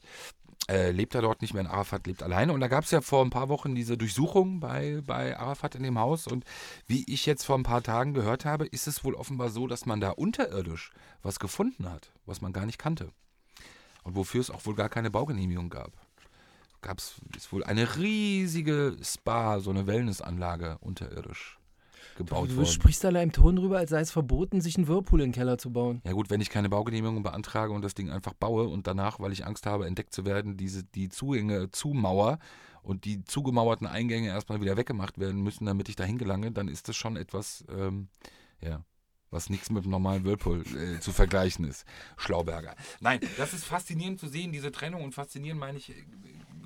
äh, 0.70 0.92
lebt 0.92 1.16
er 1.16 1.24
dort 1.24 1.42
nicht 1.42 1.56
mehr 1.56 1.62
in 1.62 1.68
Arafat, 1.68 2.06
lebt 2.06 2.22
alleine. 2.22 2.54
Und 2.54 2.60
da 2.60 2.68
gab 2.68 2.84
es 2.84 2.92
ja 2.92 3.02
vor 3.02 3.26
ein 3.26 3.32
paar 3.32 3.50
Wochen 3.50 3.74
diese 3.74 3.98
Durchsuchung 3.98 4.60
bei, 4.60 5.02
bei 5.04 5.36
Arafat 5.40 5.74
in 5.74 5.82
dem 5.82 5.98
Haus. 5.98 6.28
Und 6.28 6.46
wie 6.86 7.04
ich 7.12 7.26
jetzt 7.26 7.46
vor 7.46 7.58
ein 7.58 7.64
paar 7.64 7.82
Tagen 7.82 8.14
gehört 8.14 8.46
habe, 8.46 8.68
ist 8.68 8.88
es 8.88 9.04
wohl 9.04 9.16
offenbar 9.16 9.50
so, 9.50 9.66
dass 9.66 9.88
man 9.88 10.00
da 10.00 10.12
unterirdisch 10.12 10.92
was 11.24 11.40
gefunden 11.40 11.90
hat, 11.90 12.12
was 12.28 12.42
man 12.42 12.54
gar 12.54 12.68
nicht 12.68 12.78
kannte 12.78 13.12
und 14.04 14.16
wofür 14.16 14.42
es 14.42 14.50
auch 14.52 14.66
wohl 14.66 14.76
gar 14.76 14.90
keine 14.90 15.12
Baugenehmigung 15.12 15.70
gab. 15.70 15.92
Gab 16.82 17.00
es 17.00 17.20
wohl 17.52 17.64
eine 17.64 17.98
riesige 17.98 18.96
Spa, 19.02 19.60
so 19.60 19.70
eine 19.70 19.86
Wellnessanlage 19.86 20.78
unterirdisch 20.80 21.60
gebaut 22.20 22.50
Du 22.50 22.58
worden. 22.58 22.68
sprichst 22.68 23.04
da 23.04 23.10
im 23.10 23.32
Ton 23.32 23.56
drüber, 23.56 23.78
als 23.78 23.90
sei 23.90 24.02
es 24.02 24.12
verboten, 24.12 24.62
sich 24.62 24.78
einen 24.78 24.88
Whirlpool 24.88 25.22
in 25.22 25.28
den 25.30 25.34
Keller 25.34 25.58
zu 25.58 25.72
bauen. 25.72 26.02
Ja 26.06 26.12
gut, 26.12 26.30
wenn 26.30 26.42
ich 26.42 26.50
keine 26.50 26.70
Baugenehmigung 26.70 27.24
beantrage 27.24 27.74
und 27.74 27.82
das 27.82 27.96
Ding 27.96 28.10
einfach 28.12 28.34
baue 28.34 28.68
und 28.68 28.88
danach, 28.88 29.20
weil 29.20 29.32
ich 29.32 29.46
Angst 29.46 29.66
habe, 29.66 29.88
entdeckt 29.88 30.14
zu 30.14 30.26
werden, 30.26 30.58
diese 30.58 30.84
die 30.84 31.10
Zugänge 31.10 31.72
zumauer 31.72 32.40
und 32.84 33.06
die 33.06 33.24
zugemauerten 33.24 33.88
Eingänge 33.88 34.28
erstmal 34.28 34.62
wieder 34.62 34.78
weggemacht 34.78 35.18
werden 35.20 35.42
müssen, 35.42 35.66
damit 35.66 35.90
ich 35.90 35.96
dahin 35.96 36.18
gelange, 36.18 36.52
dann 36.52 36.68
ist 36.68 36.88
das 36.90 36.96
schon 36.96 37.16
etwas, 37.18 37.64
ähm, 37.70 38.10
ja, 38.62 38.84
was 39.32 39.50
nichts 39.50 39.70
mit 39.70 39.84
dem 39.84 39.92
normalen 39.92 40.24
Whirlpool 40.24 40.64
äh, 40.76 41.00
zu 41.00 41.12
vergleichen 41.12 41.66
ist. 41.66 41.86
Schlauberger. 42.18 42.76
Nein, 43.00 43.20
das 43.38 43.54
ist 43.54 43.66
faszinierend 43.66 44.20
zu 44.20 44.28
sehen, 44.28 44.52
diese 44.52 44.72
Trennung 44.72 45.04
und 45.04 45.14
faszinierend 45.14 45.60
meine 45.60 45.78
ich 45.78 45.92
äh, 45.92 46.04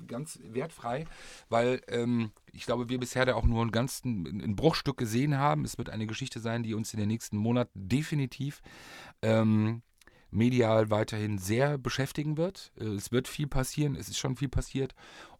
ganz 0.06 0.38
wertfrei, 0.42 1.06
weil 1.48 1.80
ähm, 1.88 2.30
ich 2.52 2.66
glaube, 2.66 2.88
wir 2.88 2.98
bisher 2.98 3.24
da 3.24 3.34
auch 3.34 3.44
nur 3.44 3.64
ein 3.64 3.72
ganz 3.72 4.04
ein, 4.04 4.40
ein 4.42 4.56
Bruchstück 4.56 4.96
gesehen 4.96 5.38
haben. 5.38 5.64
Es 5.64 5.78
wird 5.78 5.90
eine 5.90 6.06
Geschichte 6.06 6.40
sein, 6.40 6.62
die 6.62 6.74
uns 6.74 6.92
in 6.92 7.00
den 7.00 7.08
nächsten 7.08 7.36
Monaten 7.36 7.88
definitiv 7.88 8.60
ähm, 9.22 9.82
medial 10.30 10.90
weiterhin 10.90 11.38
sehr 11.38 11.78
beschäftigen 11.78 12.36
wird. 12.36 12.72
Äh, 12.78 12.84
Es 12.84 13.12
wird 13.12 13.28
viel 13.28 13.46
passieren, 13.46 13.96
es 13.96 14.08
ist 14.08 14.18
schon 14.18 14.36
viel 14.36 14.48
passiert. 14.48 14.94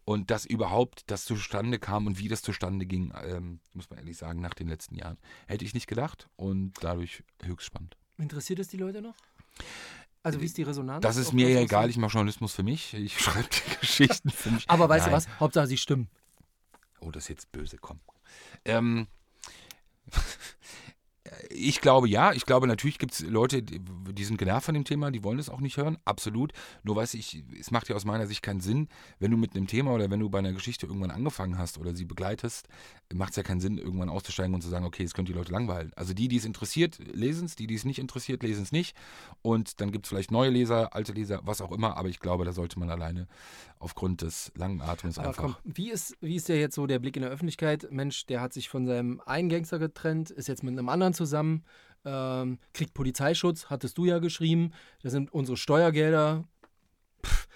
Und 0.05 0.29
dass 0.29 0.45
überhaupt 0.45 1.09
das 1.09 1.25
zustande 1.25 1.79
kam 1.79 2.05
und 2.05 2.19
wie 2.19 2.27
das 2.27 2.43
zustande 2.43 2.85
ging, 2.85 3.11
ähm, 3.23 3.59
muss 3.73 3.89
man 3.89 3.97
ehrlich 3.99 4.17
sagen, 4.17 4.39
nach 4.39 4.53
den 4.53 4.67
letzten 4.67 4.95
Jahren, 4.95 5.17
hätte 5.47 5.65
ich 5.65 5.73
nicht 5.73 5.87
gedacht 5.87 6.29
und 6.35 6.73
dadurch 6.81 7.23
höchst 7.43 7.65
spannend. 7.65 7.97
Interessiert 8.17 8.59
es 8.59 8.67
die 8.67 8.77
Leute 8.77 9.01
noch? 9.01 9.15
Also 10.21 10.41
wie 10.41 10.45
ist 10.45 10.57
die 10.57 10.63
Resonanz? 10.63 11.01
Das 11.01 11.17
ist 11.17 11.33
mir 11.33 11.49
ja 11.49 11.59
egal, 11.59 11.89
ich 11.89 11.97
mache 11.97 12.13
Journalismus 12.13 12.53
für 12.53 12.63
mich, 12.63 12.93
ich 12.93 13.19
schreibe 13.21 13.47
die 13.47 13.79
Geschichten 13.79 14.29
für 14.29 14.51
mich. 14.51 14.69
Aber 14.69 14.87
weißt 14.87 15.07
Nein. 15.07 15.11
du 15.11 15.17
was? 15.17 15.39
Hauptsache 15.39 15.67
sie 15.67 15.77
stimmen. 15.77 16.07
Oh, 16.99 17.11
das 17.11 17.23
ist 17.23 17.29
jetzt 17.29 17.51
böse, 17.51 17.77
komm. 17.77 17.99
Ähm, 18.63 19.07
ich 21.49 21.81
glaube 21.81 22.07
ja, 22.07 22.33
ich 22.33 22.45
glaube 22.45 22.67
natürlich 22.67 22.99
gibt 22.99 23.13
es 23.13 23.21
Leute, 23.21 23.63
die, 23.63 24.23
sind 24.23 24.37
genervt 24.37 24.65
von 24.65 24.75
dem 24.75 24.85
Thema, 24.85 25.11
die 25.11 25.23
wollen 25.23 25.39
es 25.39 25.49
auch 25.49 25.59
nicht 25.59 25.77
hören, 25.77 25.97
absolut. 26.05 26.53
Nur 26.83 26.95
weiß 26.95 27.15
ich, 27.15 27.43
es 27.59 27.71
macht 27.71 27.89
ja 27.89 27.95
aus 27.95 28.05
meiner 28.05 28.27
Sicht 28.27 28.41
keinen 28.41 28.61
Sinn, 28.61 28.87
wenn 29.19 29.31
du 29.31 29.37
mit 29.37 29.55
einem 29.55 29.67
Thema 29.67 29.91
oder 29.93 30.09
wenn 30.11 30.19
du 30.19 30.29
bei 30.29 30.39
einer 30.39 30.53
Geschichte 30.53 30.85
irgendwann 30.85 31.11
angefangen 31.11 31.57
hast 31.57 31.77
oder 31.77 31.95
sie 31.95 32.05
begleitest, 32.05 32.67
macht 33.13 33.31
es 33.31 33.37
ja 33.37 33.43
keinen 33.43 33.59
Sinn, 33.59 33.77
irgendwann 33.77 34.09
auszusteigen 34.09 34.53
und 34.53 34.61
zu 34.61 34.69
sagen, 34.69 34.85
okay, 34.85 35.03
es 35.03 35.13
können 35.13 35.25
die 35.25 35.33
Leute 35.33 35.51
langweilen. 35.51 35.91
Also 35.95 36.13
die, 36.13 36.27
die 36.27 36.37
es 36.37 36.45
interessiert, 36.45 36.99
lesen 37.13 37.45
es, 37.45 37.55
die, 37.55 37.67
die 37.67 37.75
es 37.75 37.85
nicht 37.85 37.99
interessiert, 37.99 38.43
lesen 38.43 38.63
es 38.63 38.71
nicht. 38.71 38.95
Und 39.41 39.81
dann 39.81 39.91
gibt 39.91 40.05
es 40.05 40.09
vielleicht 40.09 40.31
neue 40.31 40.49
Leser, 40.49 40.93
alte 40.95 41.13
Leser, 41.13 41.41
was 41.43 41.61
auch 41.61 41.71
immer, 41.71 41.97
aber 41.97 42.09
ich 42.09 42.19
glaube, 42.19 42.45
da 42.45 42.51
sollte 42.51 42.79
man 42.79 42.89
alleine 42.89 43.27
aufgrund 43.79 44.21
des 44.21 44.51
langen 44.55 44.81
Atems 44.81 45.17
Aber 45.17 45.29
einfach. 45.29 45.43
komm, 45.43 45.55
wie 45.63 45.91
ist, 45.91 46.17
wie 46.21 46.35
ist 46.35 46.49
der 46.49 46.59
jetzt 46.59 46.75
so 46.75 46.87
der 46.87 46.99
Blick 46.99 47.15
in 47.15 47.21
der 47.21 47.31
Öffentlichkeit? 47.31 47.87
Mensch, 47.91 48.25
der 48.25 48.41
hat 48.41 48.53
sich 48.53 48.69
von 48.69 48.85
seinem 48.85 49.21
einen 49.25 49.49
Gangster 49.49 49.79
getrennt, 49.79 50.31
ist 50.31 50.47
jetzt 50.47 50.63
mit 50.63 50.73
einem 50.73 50.89
anderen 50.89 51.13
zusammen, 51.15 51.63
ähm, 52.05 52.59
kriegt 52.73 52.93
Polizeischutz, 52.93 53.65
hattest 53.69 53.97
du 53.97 54.05
ja 54.05 54.19
geschrieben. 54.19 54.71
Das 55.01 55.11
sind 55.11 55.33
unsere 55.33 55.57
Steuergelder. 55.57 56.43
Pff, 57.25 57.47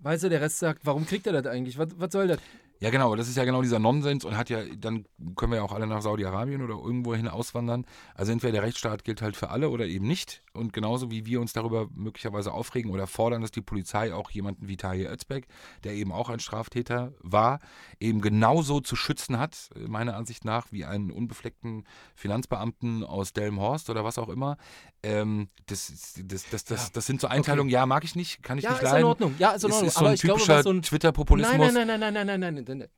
weißt 0.00 0.24
du, 0.24 0.28
der 0.28 0.40
Rest 0.40 0.58
sagt, 0.58 0.84
warum 0.84 1.06
kriegt 1.06 1.26
er 1.26 1.32
das 1.32 1.46
eigentlich? 1.46 1.78
Was, 1.78 1.88
was 1.96 2.12
soll 2.12 2.28
das? 2.28 2.38
Ja, 2.80 2.90
genau, 2.90 3.06
aber 3.06 3.16
das 3.16 3.28
ist 3.28 3.36
ja 3.36 3.44
genau 3.44 3.62
dieser 3.62 3.78
Nonsens 3.78 4.24
und 4.24 4.36
hat 4.36 4.50
ja, 4.50 4.58
dann 4.76 5.06
können 5.36 5.52
wir 5.52 5.56
ja 5.58 5.62
auch 5.62 5.72
alle 5.72 5.86
nach 5.86 6.02
Saudi-Arabien 6.02 6.60
oder 6.62 6.74
irgendwo 6.74 7.14
hin 7.14 7.28
auswandern. 7.28 7.86
Also 8.14 8.32
entweder 8.32 8.52
der 8.52 8.62
Rechtsstaat 8.64 9.04
gilt 9.04 9.22
halt 9.22 9.36
für 9.36 9.48
alle 9.50 9.70
oder 9.70 9.86
eben 9.86 10.06
nicht. 10.06 10.42
Und 10.52 10.72
genauso 10.72 11.10
wie 11.10 11.24
wir 11.24 11.40
uns 11.40 11.52
darüber 11.52 11.88
möglicherweise 11.94 12.52
aufregen 12.52 12.90
oder 12.90 13.06
fordern, 13.06 13.42
dass 13.42 13.50
die 13.52 13.60
Polizei 13.62 14.12
auch 14.12 14.30
jemanden 14.30 14.68
wie 14.68 14.76
Tahir 14.76 15.10
Özbek, 15.10 15.46
der 15.84 15.94
eben 15.94 16.12
auch 16.12 16.28
ein 16.28 16.40
Straftäter 16.40 17.12
war, 17.20 17.60
eben 18.00 18.20
genauso 18.20 18.80
zu 18.80 18.96
schützen 18.96 19.38
hat, 19.38 19.70
meiner 19.86 20.16
Ansicht 20.16 20.44
nach, 20.44 20.66
wie 20.70 20.84
einen 20.84 21.10
unbefleckten 21.10 21.84
Finanzbeamten 22.14 23.04
aus 23.04 23.32
Delmenhorst 23.32 23.88
oder 23.90 24.04
was 24.04 24.18
auch 24.18 24.28
immer. 24.28 24.56
Ähm, 25.02 25.48
das, 25.66 25.90
ist- 25.90 26.22
das, 26.32 26.48
das, 26.50 26.64
das, 26.64 26.82
Ja. 26.84 26.90
das 26.94 27.06
sind 27.06 27.20
so 27.20 27.28
Einteilungen, 27.28 27.70
ja, 27.70 27.86
mag 27.86 28.04
ich 28.04 28.16
nicht, 28.16 28.42
kann 28.42 28.58
ich 28.58 28.64
Ja, 28.64 28.70
nicht 28.70 28.82
ist 28.82 28.88
in 28.88 28.92
leiden. 28.94 29.06
Ordnung. 29.06 29.34
Ja, 29.38 29.52
ist 29.52 29.64
in 29.64 29.70
Ordnung. 29.70 29.88
ist 29.88 29.94
so 29.94 30.00
Aber 30.00 30.08
ein 30.10 30.16
glaube, 30.16 30.40
typischer 30.40 30.62
so. 30.62 30.80
Twitter-Populismus. 30.80 31.58
Nein, 31.72 31.74
nein, 31.86 32.00
nein, 32.00 32.00
nein, 32.14 32.26
nein, 32.26 32.40
nein, 32.40 32.54
nein, 32.54 32.63
nein. 32.66 32.88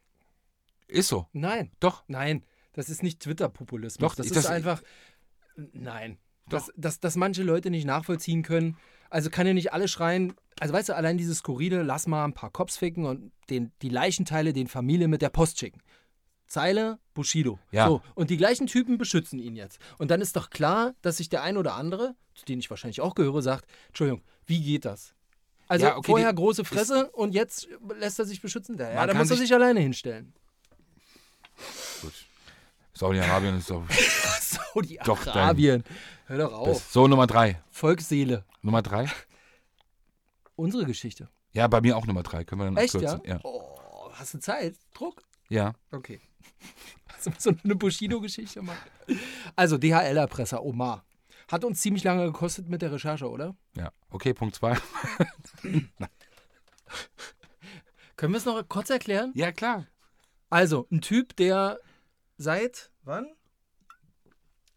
Ist 0.89 1.09
so, 1.09 1.27
Nein, 1.33 1.73
doch. 1.81 2.05
nein. 2.07 2.45
Das 2.73 2.89
ist 2.91 3.03
nicht 3.03 3.21
Twitter-Populismus. 3.21 4.11
Doch, 4.11 4.15
das 4.15 4.27
ist 4.27 4.37
das- 4.37 4.47
einfach. 4.47 4.83
Nein. 5.73 6.19
Doch. 6.49 6.59
Dass, 6.59 6.73
dass, 6.77 7.01
dass 7.01 7.17
manche 7.17 7.43
Leute 7.43 7.71
nicht 7.71 7.87
nachvollziehen 7.87 8.43
können. 8.43 8.77
Also 9.11 9.31
kann 9.31 9.47
ja 9.47 9.55
nicht 9.55 9.73
alle 9.73 9.89
schreien. 9.89 10.35
Also 10.61 10.73
weißt 10.75 10.91
du, 10.91 10.95
allein 10.97 11.19
dieses 11.19 11.39
skurrile, 11.39 11.83
lass 11.83 12.07
mal 12.07 12.25
ein 12.25 12.35
paar 12.35 12.51
Cops 12.51 12.77
ficken 12.77 13.05
und 13.05 13.33
den, 13.51 13.73
die 13.83 13.89
Leichenteile 13.89 14.53
den 14.53 14.69
Familien 14.69 15.11
mit 15.11 15.23
der 15.23 15.31
Post 15.31 15.59
schicken. 15.59 15.81
Zeile, 16.47 17.01
Bushido. 17.15 17.59
Ja. 17.73 17.89
So, 17.89 18.03
und 18.15 18.31
die 18.31 18.37
gleichen 18.37 18.69
Typen 18.69 18.99
beschützen 18.99 19.41
ihn 19.41 19.57
jetzt. 19.57 19.81
Und 19.99 20.13
dann 20.13 20.21
ist 20.21 20.37
doch 20.37 20.51
klar, 20.51 20.95
dass 21.03 21.17
sich 21.17 21.29
der 21.29 21.43
ein 21.43 21.57
oder 21.57 21.75
andere, 21.75 22.15
zu 22.35 22.45
denen 22.45 22.61
ich 22.61 22.71
wahrscheinlich 22.71 23.01
auch 23.01 23.17
gehöre, 23.17 23.43
sagt, 23.43 23.67
Entschuldigung, 23.89 24.23
wie 24.45 24.61
geht 24.63 24.85
das? 24.85 25.16
Also 25.69 25.87
Ja, 25.87 25.97
okay, 25.97 26.07
vorher 26.11 26.31
die- 26.33 26.37
große 26.37 26.65
Fresse 26.65 27.11
und 27.11 27.35
jetzt 27.35 27.69
lässt 27.99 28.19
er 28.19 28.25
sich 28.25 28.41
beschützen. 28.41 28.77
Ja, 28.79 29.07
da 29.07 29.15
muss 29.15 29.31
er 29.31 29.37
sich- 29.37 29.53
alleine 29.55 29.81
hinstellen. 29.81 30.33
Gut. 32.03 32.13
Saudi-Arabien 32.95 33.59
ist 33.59 33.71
doch. 33.71 33.85
Saudi-Arabien. 34.75 35.85
Hör 36.27 36.39
doch 36.39 36.53
auf. 36.53 36.85
So, 36.91 37.07
Nummer 37.09 37.27
drei. 37.27 37.63
Volksseele. 37.71 38.45
Nummer 38.63 38.83
drei? 38.83 39.07
Unsere 40.57 40.85
Geschichte. 40.87 41.29
Ja, 41.53 41.67
bei 41.69 41.81
mir 41.81 41.97
auch 41.97 42.07
Nummer 42.07 42.23
drei. 42.23 42.45
Können 42.45 42.61
wir 42.61 42.65
dann 42.67 42.77
Echt, 42.77 42.95
abkürzen? 42.95 43.21
ja? 43.25 43.41
Oh, 43.43 44.11
hast 44.13 44.35
du 44.35 44.39
Zeit? 44.39 44.75
Druck? 44.95 45.23
Ja. 45.49 45.75
Okay. 45.91 46.21
Hast 47.09 47.27
du 47.27 47.31
so 47.39 47.53
eine 47.65 47.75
Bushido-Geschichte 47.75 48.61
machen? 48.61 48.79
Also, 49.55 49.79
DHL-Erpresser 49.79 50.63
Omar. 50.63 51.06
Hat 51.49 51.65
uns 51.65 51.81
ziemlich 51.81 52.05
lange 52.05 52.25
gekostet 52.27 52.69
mit 52.69 52.83
der 52.83 52.93
Recherche, 52.93 53.31
oder? 53.31 53.57
Ja. 53.77 53.93
Okay, 54.11 54.35
Punkt 54.35 54.55
zwei. 54.57 54.77
Können 58.17 58.33
wir 58.33 58.39
es 58.39 58.45
noch 58.45 58.69
kurz 58.69 58.91
erklären? 58.91 59.33
Ja, 59.35 59.53
klar. 59.53 59.87
Also, 60.51 60.87
ein 60.91 61.01
Typ, 61.01 61.37
der 61.37 61.79
seit 62.39 62.91
wann? 63.05 63.27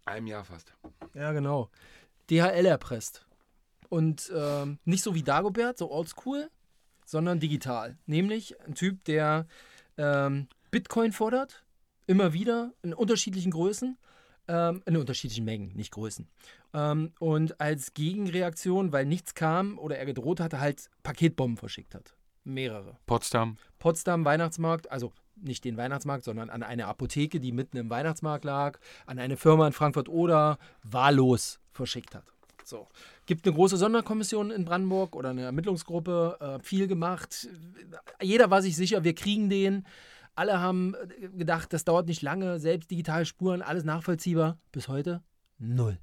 Einem 0.05 0.27
Jahr 0.27 0.43
fast. 0.43 0.73
Ja, 1.13 1.31
genau. 1.31 1.69
DHL 2.29 2.65
erpresst. 2.65 3.25
Und 3.89 4.31
ähm, 4.35 4.79
nicht 4.85 5.03
so 5.03 5.15
wie 5.15 5.23
Dagobert, 5.23 5.77
so 5.77 5.91
oldschool, 5.91 6.49
sondern 7.05 7.39
digital. 7.39 7.97
Nämlich 8.05 8.59
ein 8.61 8.75
Typ, 8.75 9.03
der 9.05 9.47
ähm, 9.97 10.47
Bitcoin 10.69 11.11
fordert, 11.11 11.63
immer 12.05 12.33
wieder 12.33 12.73
in 12.83 12.93
unterschiedlichen 12.93 13.51
Größen, 13.51 13.97
ähm, 14.49 14.81
in 14.85 14.97
unterschiedlichen 14.97 15.45
Mengen, 15.45 15.71
nicht 15.75 15.91
Größen. 15.91 16.27
Ähm, 16.73 17.13
und 17.19 17.61
als 17.61 17.93
Gegenreaktion, 17.93 18.91
weil 18.91 19.05
nichts 19.05 19.35
kam 19.35 19.77
oder 19.77 19.97
er 19.97 20.05
gedroht 20.05 20.39
hatte, 20.39 20.59
halt 20.59 20.89
Paketbomben 21.03 21.57
verschickt 21.57 21.95
hat. 21.95 22.15
Mehrere. 22.43 22.97
Potsdam. 23.05 23.57
Potsdam 23.77 24.25
Weihnachtsmarkt, 24.25 24.91
also 24.91 25.13
nicht 25.35 25.63
den 25.63 25.77
Weihnachtsmarkt, 25.77 26.23
sondern 26.23 26.49
an 26.49 26.63
eine 26.63 26.87
Apotheke, 26.87 27.39
die 27.39 27.51
mitten 27.51 27.77
im 27.77 27.89
Weihnachtsmarkt 27.89 28.43
lag, 28.43 28.79
an 29.05 29.19
eine 29.19 29.37
Firma 29.37 29.67
in 29.67 29.73
Frankfurt 29.73 30.09
oder 30.09 30.57
wahllos 30.83 31.59
verschickt 31.71 32.15
hat. 32.15 32.25
So. 32.65 32.87
Gibt 33.25 33.45
eine 33.45 33.55
große 33.55 33.77
Sonderkommission 33.77 34.51
in 34.51 34.65
Brandenburg 34.65 35.15
oder 35.15 35.29
eine 35.29 35.43
Ermittlungsgruppe, 35.43 36.37
äh, 36.39 36.63
viel 36.63 36.87
gemacht. 36.87 37.47
Jeder 38.21 38.49
war 38.49 38.61
sich 38.61 38.75
sicher, 38.75 39.03
wir 39.03 39.15
kriegen 39.15 39.49
den. 39.49 39.85
Alle 40.39 40.61
haben 40.61 40.95
äh, 40.95 41.27
gedacht, 41.37 41.73
das 41.73 41.83
dauert 41.83 42.07
nicht 42.07 42.21
lange, 42.21 42.59
selbst 42.59 42.89
digitale 42.89 43.25
Spuren, 43.25 43.61
alles 43.61 43.83
nachvollziehbar. 43.83 44.57
Bis 44.71 44.87
heute 44.87 45.21
null. 45.57 45.99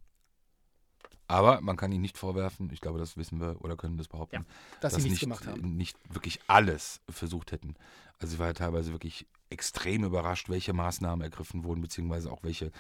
Aber 1.26 1.62
man 1.62 1.76
kann 1.76 1.90
ihn 1.90 2.02
nicht 2.02 2.19
vorwerfen, 2.19 2.69
ich 2.71 2.83
glaube, 2.83 2.99
das 2.99 3.16
wissen 3.16 3.40
wir 3.40 3.57
oder 3.64 3.76
können 3.76 3.97
das 3.97 4.09
behaupten, 4.09 4.37
Ja, 4.37 4.43
dass 4.81 4.95
sie 4.95 5.02
nichts 5.02 5.21
gemacht 5.21 5.47
haben. 5.47 5.76
nicht 5.76 5.97
wirklich 6.12 6.38
alles 6.49 7.00
versucht 7.09 7.50
hätten. 7.50 7.75
Also 8.19 8.35
ich 8.35 8.38
war 8.38 8.49
ja 8.49 8.52
teilweise 8.52 8.93
wirklich 8.93 9.26
extrem 9.49 10.05
überrascht, 10.05 10.50
welche 10.50 10.75
Maßnahmen 10.75 11.23
ergriffen 11.23 11.64
wurden, 11.64 11.81
beziehungsweise 11.81 12.31
auch 12.31 12.43
welche, 12.43 12.71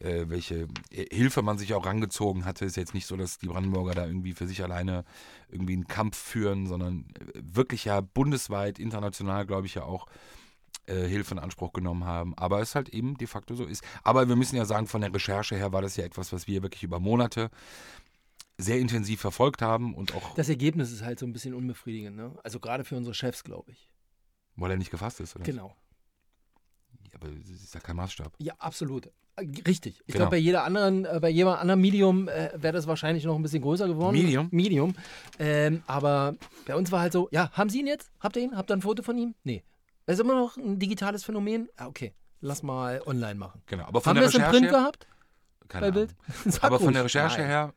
äh, 0.00 0.24
welche 0.28 0.68
Hilfe 0.90 1.42
man 1.42 1.58
sich 1.58 1.74
auch 1.74 1.84
rangezogen 1.84 2.46
hatte. 2.46 2.64
Ist 2.64 2.76
jetzt 2.76 2.94
nicht 2.94 3.06
so, 3.06 3.16
dass 3.16 3.38
die 3.38 3.46
Brandenburger 3.48 3.94
da 3.94 4.06
irgendwie 4.06 4.32
für 4.32 4.46
sich 4.46 4.62
alleine 4.62 5.04
irgendwie 5.50 5.74
einen 5.74 5.86
Kampf 5.86 6.16
führen, 6.16 6.66
sondern 6.66 7.04
äh, 7.34 7.40
wirklich 7.42 7.84
ja 7.84 8.00
bundesweit, 8.00 8.78
international, 8.78 9.44
glaube 9.46 9.66
ich 9.66 9.74
ja 9.74 9.84
auch, 9.84 10.06
äh, 10.86 11.06
Hilfe 11.06 11.34
in 11.34 11.38
Anspruch 11.38 11.72
genommen 11.72 12.04
haben. 12.04 12.36
Aber 12.36 12.60
es 12.60 12.74
halt 12.74 12.88
eben 12.90 13.16
de 13.18 13.26
facto 13.26 13.54
so 13.54 13.64
ist. 13.64 13.82
Aber 14.02 14.28
wir 14.28 14.36
müssen 14.36 14.56
ja 14.56 14.64
sagen, 14.64 14.86
von 14.86 15.00
der 15.00 15.12
Recherche 15.14 15.56
her 15.56 15.72
war 15.72 15.82
das 15.82 15.96
ja 15.96 16.04
etwas, 16.04 16.32
was 16.32 16.46
wir 16.46 16.62
wirklich 16.62 16.82
über 16.82 17.00
Monate 17.00 17.50
sehr 18.58 18.78
intensiv 18.78 19.20
verfolgt 19.20 19.62
haben 19.62 19.94
und 19.94 20.14
auch, 20.14 20.34
Das 20.34 20.48
Ergebnis 20.48 20.92
ist 20.92 21.02
halt 21.02 21.18
so 21.18 21.26
ein 21.26 21.32
bisschen 21.32 21.54
unbefriedigend. 21.54 22.16
Ne? 22.16 22.32
Also 22.44 22.60
gerade 22.60 22.84
für 22.84 22.96
unsere 22.96 23.14
Chefs, 23.14 23.42
glaube 23.44 23.72
ich. 23.72 23.88
weil 24.56 24.70
er 24.70 24.76
nicht 24.76 24.90
gefasst 24.92 25.18
ist, 25.20 25.34
oder? 25.34 25.44
Genau. 25.44 25.74
Ja, 27.12 27.18
aber 27.20 27.28
das 27.30 27.50
ist 27.50 27.74
ja 27.74 27.80
kein 27.80 27.96
Maßstab. 27.96 28.32
Ja, 28.38 28.54
absolut. 28.58 29.10
Richtig. 29.66 29.98
Ich 30.06 30.06
Genau. 30.06 30.18
glaube, 30.18 30.30
bei 30.30 30.36
jeder 30.36 30.62
anderen, 30.62 31.04
äh, 31.04 31.18
bei 31.20 31.28
jedem 31.30 31.48
anderen 31.48 31.80
Medium 31.80 32.28
äh, 32.28 32.50
wäre 32.54 32.72
das 32.72 32.86
wahrscheinlich 32.86 33.24
noch 33.24 33.34
ein 33.34 33.42
bisschen 33.42 33.62
größer 33.62 33.88
geworden. 33.88 34.14
Medium? 34.16 34.46
Medium. 34.52 34.94
Ähm, 35.40 35.82
aber 35.88 36.36
bei 36.66 36.76
uns 36.76 36.92
war 36.92 37.00
halt 37.00 37.12
so, 37.12 37.28
ja, 37.32 37.50
haben 37.50 37.68
Sie 37.68 37.80
ihn 37.80 37.88
jetzt? 37.88 38.12
Habt 38.20 38.36
ihr 38.36 38.42
ihn? 38.44 38.56
Habt 38.56 38.70
ihr 38.70 38.76
ein 38.76 38.82
Foto 38.82 39.02
von 39.02 39.18
ihm? 39.18 39.34
Nee. 39.42 39.64
Das 40.06 40.14
ist 40.14 40.20
immer 40.20 40.34
noch 40.34 40.56
ein 40.56 40.78
digitales 40.78 41.24
Phänomen? 41.24 41.68
Ah, 41.76 41.86
okay. 41.86 42.14
lass 42.40 42.62
mal 42.62 43.00
online 43.06 43.36
machen. 43.36 43.62
Genau, 43.66 43.84
aber 43.86 44.00
von 44.00 44.10
Haben 44.10 44.16
der 44.16 44.24
wir 44.24 44.28
es 44.28 44.34
im 44.34 44.40
Recherche 44.42 44.58
Print 44.60 44.70
gehabt 44.70 45.06
keine 45.68 45.90
bei 45.92 45.98
Ahnung. 46.02 46.08
Bild? 46.44 46.62
Aber 46.64 46.78
von 46.80 46.92
der 46.94 47.04
Recherche 47.04 47.38
Nein. 47.38 47.46
her 47.46 47.74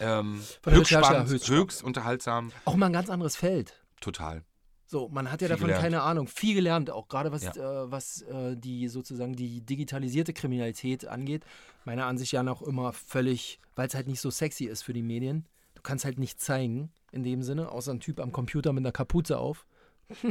ähm, 0.00 0.40
Von 0.62 0.72
höchst 0.72 0.92
Recherche 0.92 1.06
her 1.08 1.14
spannend, 1.14 1.30
höchst 1.30 1.48
höchst, 1.50 1.82
unterhaltsam, 1.84 2.52
Auch 2.64 2.76
mal 2.76 2.86
ein 2.86 2.92
ganz 2.92 3.10
anderes 3.10 3.36
Feld. 3.36 3.74
total. 4.00 4.44
So, 4.86 5.10
man 5.10 5.30
hat 5.30 5.42
ja 5.42 5.48
Viel 5.48 5.56
davon 5.56 5.66
gelernt. 5.66 5.82
keine 5.84 6.00
Ahnung. 6.00 6.28
Viel 6.28 6.54
gelernt, 6.54 6.88
auch 6.90 7.08
gerade 7.08 7.30
was, 7.30 7.42
Ja. 7.42 7.52
äh, 7.52 7.90
was 7.90 8.22
äh, 8.22 8.56
die 8.56 8.88
sozusagen 8.88 9.34
die 9.36 9.60
digitalisierte 9.60 10.32
Kriminalität 10.32 11.06
angeht. 11.06 11.44
Meiner 11.84 12.06
Ansicht 12.06 12.32
ja 12.32 12.42
noch 12.42 12.62
immer 12.62 12.94
völlig, 12.94 13.60
weil 13.76 13.86
es 13.88 13.94
halt 13.94 14.06
nicht 14.08 14.22
so 14.22 14.30
sexy 14.30 14.64
ist 14.64 14.82
für 14.82 14.94
die 14.94 15.02
Medien. 15.02 15.46
Du 15.74 15.82
kannst 15.82 16.06
halt 16.06 16.18
nicht 16.18 16.40
zeigen 16.40 16.90
in 17.12 17.22
dem 17.22 17.42
Sinne, 17.42 17.70
außer 17.70 17.92
ein 17.92 18.00
Typ 18.00 18.18
am 18.18 18.32
Computer 18.32 18.72
mit 18.72 18.80
einer 18.82 18.92
Kapuze 18.92 19.38
auf. 19.38 19.66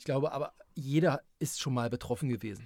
Ich 0.00 0.04
glaube, 0.04 0.32
aber 0.32 0.54
jeder 0.74 1.20
ist 1.40 1.60
schon 1.60 1.74
mal 1.74 1.90
betroffen 1.90 2.30
gewesen. 2.30 2.64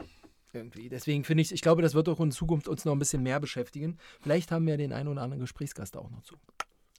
Irgendwie. 0.53 0.89
Deswegen 0.89 1.25
finde 1.25 1.43
ich, 1.43 1.51
ich 1.51 1.63
glaube, 1.63 1.83
das 1.83 1.93
wird 1.93 2.09
auch 2.09 2.21
in 2.21 2.31
Zukunft 2.31 2.69
uns 2.69 2.85
noch 2.85 2.93
ein 2.93 2.99
bisschen 3.01 3.25
mehr 3.25 3.41
beschäftigen. 3.41 3.99
Vielleicht 4.21 4.53
haben 4.53 4.65
wir 4.69 4.77
den 4.77 4.93
einen 4.93 5.09
oder 5.09 5.23
anderen 5.23 5.41
Gesprächsgast 5.41 5.97
auch 5.97 6.09
noch 6.11 6.23
zu. 6.23 6.37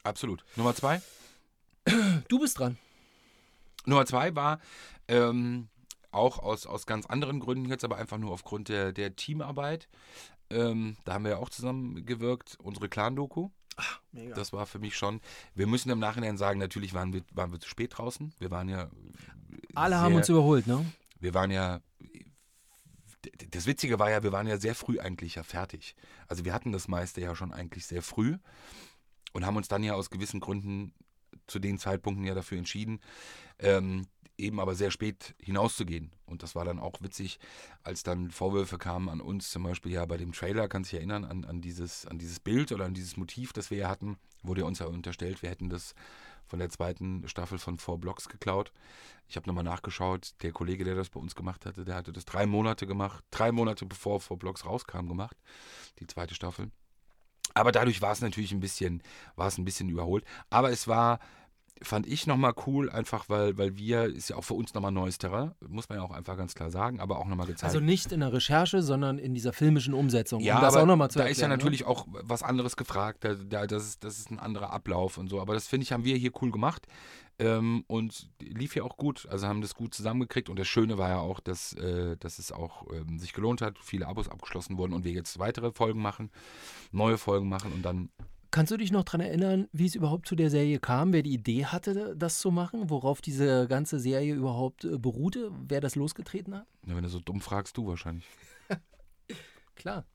Absolut. 0.03 0.43
Nummer 0.57 0.75
zwei. 0.75 1.01
Du 2.27 2.37
bist 2.37 2.59
dran. 2.59 2.77
Nummer 3.85 4.05
zwei 4.05 4.35
war 4.35 4.59
ähm, 5.07 5.69
auch 6.11 6.39
aus, 6.39 6.65
aus 6.65 6.85
ganz 6.85 7.05
anderen 7.05 7.39
Gründen 7.39 7.69
jetzt, 7.69 7.85
aber 7.85 7.95
einfach 7.95 8.17
nur 8.17 8.31
aufgrund 8.31 8.67
der, 8.67 8.91
der 8.91 9.15
Teamarbeit. 9.15 9.87
Ähm, 10.49 10.97
da 11.05 11.13
haben 11.13 11.23
wir 11.23 11.31
ja 11.31 11.37
auch 11.37 11.49
zusammengewirkt, 11.49 12.57
unsere 12.61 12.89
Clan-Doku. 12.89 13.51
Mega. 14.11 14.35
Das 14.35 14.53
war 14.53 14.65
für 14.65 14.79
mich 14.79 14.95
schon. 14.95 15.21
Wir 15.53 15.67
müssen 15.67 15.89
im 15.89 15.99
Nachhinein 15.99 16.37
sagen, 16.37 16.59
natürlich 16.59 16.93
waren 16.93 17.13
wir, 17.13 17.21
waren 17.33 17.51
wir 17.51 17.59
zu 17.59 17.69
spät 17.69 17.97
draußen. 17.97 18.33
Wir 18.39 18.51
waren 18.51 18.69
ja. 18.69 18.89
Alle 19.73 19.95
sehr, 19.95 20.01
haben 20.01 20.15
uns 20.15 20.29
überholt, 20.29 20.67
ne? 20.67 20.85
Wir 21.19 21.33
waren 21.33 21.51
ja. 21.51 21.81
Das 23.51 23.65
Witzige 23.65 23.97
war 23.97 24.11
ja, 24.11 24.23
wir 24.23 24.31
waren 24.31 24.47
ja 24.47 24.57
sehr 24.57 24.75
früh 24.75 24.99
eigentlich 24.99 25.35
ja 25.35 25.43
fertig. 25.43 25.95
Also 26.27 26.45
wir 26.45 26.53
hatten 26.53 26.71
das 26.71 26.87
meiste 26.87 27.21
ja 27.21 27.35
schon 27.35 27.51
eigentlich 27.51 27.85
sehr 27.87 28.03
früh 28.03 28.37
und 29.33 29.45
haben 29.45 29.57
uns 29.57 29.67
dann 29.67 29.83
ja 29.83 29.95
aus 29.95 30.11
gewissen 30.11 30.39
Gründen 30.39 30.93
zu 31.47 31.59
den 31.59 31.79
Zeitpunkten 31.79 32.25
ja 32.25 32.35
dafür 32.35 32.57
entschieden, 32.57 32.99
ähm, 33.59 34.07
eben 34.37 34.59
aber 34.59 34.75
sehr 34.75 34.91
spät 34.91 35.35
hinauszugehen. 35.39 36.11
Und 36.25 36.43
das 36.43 36.55
war 36.55 36.65
dann 36.65 36.79
auch 36.79 37.01
witzig, 37.01 37.39
als 37.83 38.03
dann 38.03 38.31
Vorwürfe 38.31 38.77
kamen 38.77 39.09
an 39.09 39.21
uns, 39.21 39.49
zum 39.49 39.63
Beispiel 39.63 39.91
ja 39.91 40.05
bei 40.05 40.17
dem 40.17 40.31
Trailer, 40.31 40.67
kannst 40.67 40.91
du 40.91 40.95
dich 40.95 41.01
erinnern, 41.01 41.23
an, 41.23 41.45
an, 41.45 41.61
dieses, 41.61 42.05
an 42.05 42.17
dieses 42.17 42.39
Bild 42.39 42.71
oder 42.71 42.85
an 42.85 42.93
dieses 42.93 43.17
Motiv, 43.17 43.53
das 43.53 43.71
wir 43.71 43.77
ja 43.77 43.89
hatten, 43.89 44.17
wurde 44.43 44.65
uns 44.65 44.79
ja 44.79 44.87
unterstellt, 44.87 45.41
wir 45.41 45.49
hätten 45.49 45.69
das 45.69 45.95
von 46.47 46.59
der 46.59 46.69
zweiten 46.69 47.27
Staffel 47.27 47.57
von 47.57 47.79
Four 47.79 47.99
Blocks 47.99 48.29
geklaut. 48.29 48.71
Ich 49.27 49.35
habe 49.35 49.47
nochmal 49.47 49.63
nachgeschaut, 49.63 50.35
der 50.43 50.51
Kollege, 50.51 50.83
der 50.83 50.95
das 50.95 51.09
bei 51.09 51.19
uns 51.19 51.33
gemacht 51.33 51.65
hatte, 51.65 51.85
der 51.85 51.95
hatte 51.95 52.13
das 52.13 52.25
drei 52.25 52.45
Monate 52.45 52.85
gemacht, 52.85 53.23
drei 53.31 53.51
Monate 53.51 53.85
bevor 53.85 54.19
Four 54.19 54.37
Blocks 54.37 54.65
rauskam 54.65 55.07
gemacht, 55.07 55.37
die 55.99 56.07
zweite 56.07 56.35
Staffel. 56.35 56.69
Aber 57.53 57.71
dadurch 57.71 58.01
war 58.01 58.11
es 58.11 58.21
natürlich 58.21 58.51
ein 58.51 58.59
bisschen, 58.59 59.01
war 59.35 59.47
es 59.47 59.57
ein 59.57 59.65
bisschen 59.65 59.89
überholt. 59.89 60.25
Aber 60.49 60.71
es 60.71 60.87
war, 60.87 61.19
fand 61.81 62.07
ich 62.07 62.25
nochmal 62.25 62.53
cool, 62.65 62.89
einfach 62.89 63.27
weil, 63.27 63.57
weil 63.57 63.77
wir, 63.77 64.05
ist 64.05 64.29
ja 64.29 64.37
auch 64.37 64.43
für 64.43 64.53
uns 64.53 64.73
nochmal 64.73 64.91
neues 64.91 65.17
Terrain, 65.17 65.51
muss 65.67 65.89
man 65.89 65.97
ja 65.97 66.03
auch 66.03 66.11
einfach 66.11 66.37
ganz 66.37 66.55
klar 66.55 66.71
sagen, 66.71 66.99
aber 66.99 67.19
auch 67.19 67.27
nochmal 67.27 67.47
gezeigt. 67.47 67.65
Also 67.65 67.79
nicht 67.79 68.11
in 68.11 68.21
der 68.21 68.31
Recherche, 68.31 68.81
sondern 68.81 69.17
in 69.17 69.33
dieser 69.33 69.53
filmischen 69.53 69.93
Umsetzung. 69.93 70.41
Ja, 70.41 70.55
um 70.55 70.61
das 70.61 70.73
aber 70.73 70.83
auch 70.83 70.87
nochmal 70.87 71.11
zu 71.11 71.19
da 71.19 71.25
ist 71.25 71.37
ja 71.37 71.43
erklären, 71.43 71.49
ne? 71.51 71.57
natürlich 71.57 71.85
auch 71.85 72.07
was 72.07 72.43
anderes 72.43 72.77
gefragt. 72.77 73.23
Da, 73.23 73.35
da, 73.35 73.67
das, 73.67 73.83
ist, 73.83 74.03
das 74.03 74.19
ist 74.19 74.31
ein 74.31 74.39
anderer 74.39 74.71
Ablauf 74.71 75.17
und 75.17 75.27
so. 75.27 75.41
Aber 75.41 75.53
das 75.53 75.67
finde 75.67 75.83
ich, 75.83 75.91
haben 75.91 76.05
wir 76.05 76.15
hier 76.15 76.31
cool 76.41 76.51
gemacht. 76.51 76.87
Ähm, 77.37 77.83
und 77.87 78.29
lief 78.39 78.75
ja 78.75 78.83
auch 78.83 78.95
gut. 78.95 79.27
Also 79.29 79.47
haben 79.47 79.61
das 79.61 79.75
gut 79.75 79.93
zusammengekriegt. 79.93 80.49
Und 80.49 80.57
das 80.57 80.67
Schöne 80.67 80.97
war 80.97 81.09
ja 81.09 81.19
auch, 81.19 81.41
dass, 81.41 81.73
äh, 81.73 82.15
dass 82.17 82.39
es 82.39 82.51
auch 82.51 82.85
ähm, 82.93 83.19
sich 83.19 83.33
gelohnt 83.33 83.61
hat, 83.61 83.77
viele 83.81 84.07
Abos 84.07 84.29
abgeschlossen 84.29 84.77
wurden 84.77 84.93
und 84.93 85.03
wir 85.03 85.11
jetzt 85.11 85.37
weitere 85.39 85.71
Folgen 85.71 86.01
machen, 86.01 86.31
neue 86.91 87.17
Folgen 87.17 87.49
machen 87.49 87.73
und 87.73 87.83
dann. 87.83 88.09
Kannst 88.55 88.71
du 88.71 88.77
dich 88.77 88.89
noch 88.89 89.03
daran 89.03 89.19
erinnern, 89.19 89.67
wie 89.73 89.85
es 89.85 89.95
überhaupt 89.95 90.29
zu 90.29 90.33
der 90.37 90.49
Serie 90.49 90.79
kam? 90.79 91.11
Wer 91.11 91.23
die 91.23 91.33
Idee 91.33 91.65
hatte, 91.65 92.15
das 92.15 92.39
zu 92.39 92.51
machen? 92.51 92.89
Worauf 92.89 93.19
diese 93.19 93.67
ganze 93.67 93.99
Serie 93.99 94.33
überhaupt 94.33 94.85
äh, 94.85 94.97
beruhte? 94.97 95.51
Wer 95.67 95.81
das 95.81 95.95
losgetreten 95.95 96.55
hat? 96.55 96.65
Na, 96.83 96.95
wenn 96.95 97.03
du 97.03 97.09
so 97.09 97.19
dumm 97.19 97.41
fragst, 97.41 97.75
du 97.75 97.85
wahrscheinlich. 97.85 98.23
Klar. 99.75 100.05